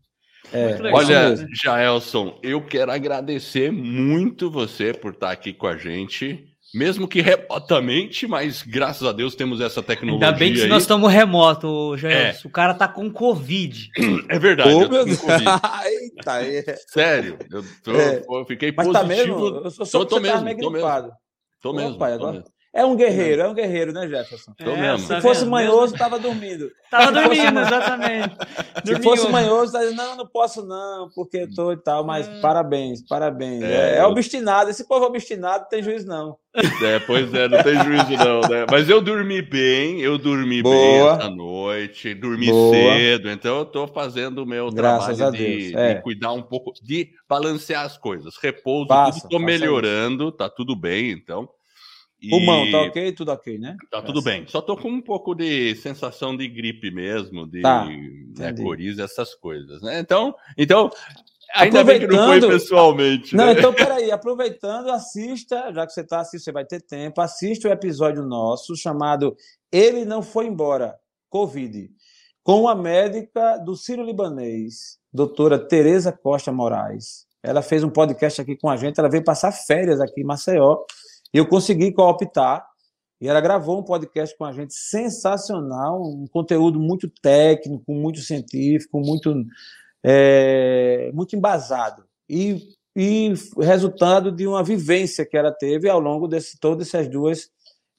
[0.52, 1.34] É, Olha,
[1.64, 8.26] Jaelson, eu quero agradecer muito você por estar aqui com a gente mesmo que remotamente,
[8.26, 10.28] mas graças a Deus temos essa tecnologia.
[10.28, 10.68] Ainda bem que aí.
[10.68, 12.16] nós estamos remoto, Jair.
[12.16, 12.38] É.
[12.44, 13.90] O cara tá com Covid.
[14.28, 14.70] É verdade.
[14.70, 15.20] Ô, meu Deus.
[15.84, 16.76] Eita, é.
[16.88, 18.22] Sério, eu, tô, é.
[18.26, 19.08] eu fiquei mas positivo.
[19.08, 19.62] Tá mesmo?
[19.64, 21.12] Eu sou, tô, tô, mesmo, tô mesmo.
[21.60, 21.94] Tô mesmo.
[21.94, 22.32] Opa, agora...
[22.32, 22.61] mesmo.
[22.74, 24.54] É um guerreiro, é um guerreiro, né, Jefferson?
[24.58, 25.06] É, mesmo.
[25.06, 26.70] Se fosse manhoso, estava dormindo.
[26.90, 28.34] Tava dormindo, exatamente.
[28.82, 32.40] Se fosse manhoso, tá não, não posso não, porque tô e tal, mas hum.
[32.40, 33.62] parabéns, parabéns.
[33.62, 36.38] É, é, é obstinado, esse povo obstinado tem juízo não.
[36.54, 38.64] É, pois é, não tem juízo não, né?
[38.70, 40.74] Mas eu dormi bem, eu dormi Boa.
[40.74, 42.74] bem essa noite, dormi Boa.
[42.74, 45.94] cedo, então eu tô fazendo o meu Graças trabalho de, é.
[45.94, 48.34] de, cuidar um pouco, de balancear as coisas.
[48.42, 50.32] Repouso, Passa, tudo tô melhorando, isso.
[50.32, 51.50] tá tudo bem, então.
[52.30, 53.12] Pulmão, tá ok?
[53.12, 53.76] Tudo ok, né?
[53.90, 54.46] Tá tudo bem.
[54.46, 59.34] Só tô com um pouco de sensação de gripe mesmo, de tá, né, coriza, essas
[59.34, 59.98] coisas, né?
[59.98, 60.90] Então, então
[61.54, 63.34] ainda bem que não foi pessoalmente.
[63.34, 63.52] Não, né?
[63.52, 67.72] então peraí, aproveitando, assista, já que você tá assistindo, você vai ter tempo, assista o
[67.72, 69.36] episódio nosso chamado
[69.70, 70.96] Ele Não Foi Embora,
[71.28, 71.90] Covid,
[72.42, 77.26] com a médica do Ciro Libanês, doutora Tereza Costa Moraes.
[77.42, 80.84] Ela fez um podcast aqui com a gente, ela veio passar férias aqui em Maceió,
[81.32, 82.66] e eu consegui cooptar,
[83.20, 88.98] e ela gravou um podcast com a gente sensacional, um conteúdo muito técnico, muito científico,
[88.98, 89.32] muito,
[90.02, 92.04] é, muito embasado.
[92.28, 97.48] E, e resultado de uma vivência que ela teve ao longo de todas essas duas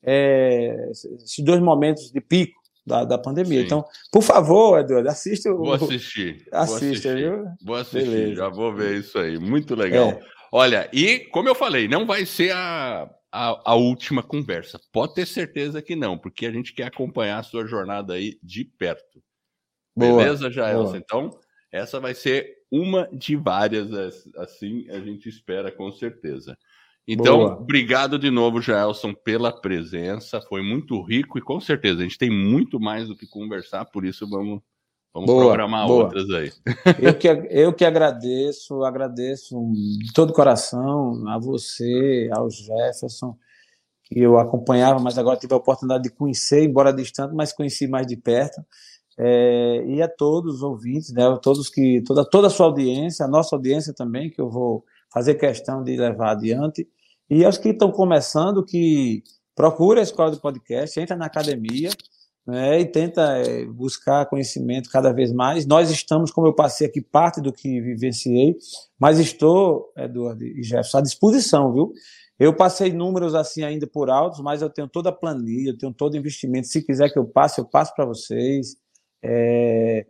[0.03, 3.59] é, esses dois momentos de pico da, da pandemia.
[3.59, 3.65] Sim.
[3.65, 5.57] Então, por favor, Eduardo, assista o.
[5.57, 6.45] Vou assistir.
[6.51, 7.45] Assista, vou assistir, viu?
[7.63, 8.35] Vou assistir, Beleza.
[8.35, 9.39] já vou ver isso aí.
[9.39, 10.09] Muito legal.
[10.09, 10.19] É.
[10.51, 14.79] Olha, e como eu falei, não vai ser a, a, a, última conversa.
[14.91, 18.63] Pode ter certeza que não, porque a gente quer acompanhar a sua jornada aí de
[18.63, 19.23] perto.
[19.95, 20.97] Boa, Beleza, Jaelson?
[20.97, 21.31] Então,
[21.71, 23.89] essa vai ser uma de várias,
[24.37, 26.55] assim a gente espera com certeza.
[27.07, 27.53] Então, Boa.
[27.55, 30.39] obrigado de novo, Jaelson, pela presença.
[30.41, 34.05] Foi muito rico e com certeza a gente tem muito mais do que conversar, por
[34.05, 34.61] isso vamos,
[35.13, 36.05] vamos boa, programar boa.
[36.05, 36.51] outras aí.
[36.99, 39.55] Eu que, eu que agradeço, agradeço
[39.99, 43.37] de todo o coração a você, ao Jefferson,
[44.03, 48.05] que eu acompanhava, mas agora tive a oportunidade de conhecer, embora distante, mas conheci mais
[48.05, 48.61] de perto.
[49.17, 53.29] É, e a todos os ouvintes, né, todos que toda toda a sua audiência, a
[53.29, 54.83] nossa audiência também, que eu vou
[55.13, 56.87] fazer questão de levar adiante.
[57.29, 59.23] E aos que estão começando, que
[59.55, 61.91] procura a escola do podcast, entra na academia
[62.45, 65.65] né, e tenta é, buscar conhecimento cada vez mais.
[65.65, 68.55] Nós estamos, como eu passei aqui, parte do que vivenciei,
[68.99, 71.93] mas estou, Eduardo e Jefferson, à disposição, viu?
[72.39, 75.93] Eu passei números assim ainda por altos, mas eu tenho toda a planilha, eu tenho
[75.93, 76.67] todo o investimento.
[76.67, 78.75] Se quiser que eu passe, eu passo para vocês.
[79.25, 80.05] É,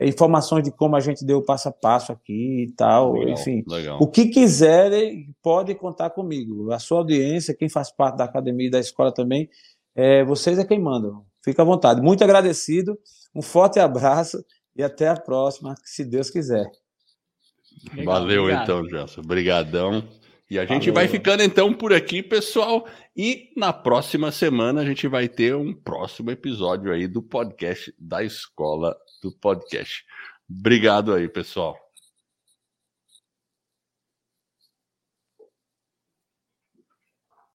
[0.00, 3.62] informações de como a gente deu o passo a passo aqui e tal, legal, enfim.
[3.68, 3.98] Legal.
[4.00, 6.72] O que quiserem, pode contar comigo.
[6.72, 9.48] A sua audiência, quem faz parte da academia e da escola também,
[9.94, 11.24] é, vocês é quem mandam.
[11.46, 12.02] Fica à vontade.
[12.02, 12.98] Muito agradecido,
[13.32, 14.44] um forte abraço
[14.74, 16.68] e até a próxima, se Deus quiser.
[17.94, 18.62] Legal, Valeu obrigado.
[18.64, 19.20] então, Gelson.
[19.20, 20.08] Obrigadão.
[20.50, 20.94] E a gente Valeu.
[20.94, 22.84] vai ficando então por aqui, pessoal.
[23.16, 28.24] E na próxima semana a gente vai ter um próximo episódio aí do podcast da
[28.24, 30.04] Escola do Podcast.
[30.50, 31.85] Obrigado aí, pessoal.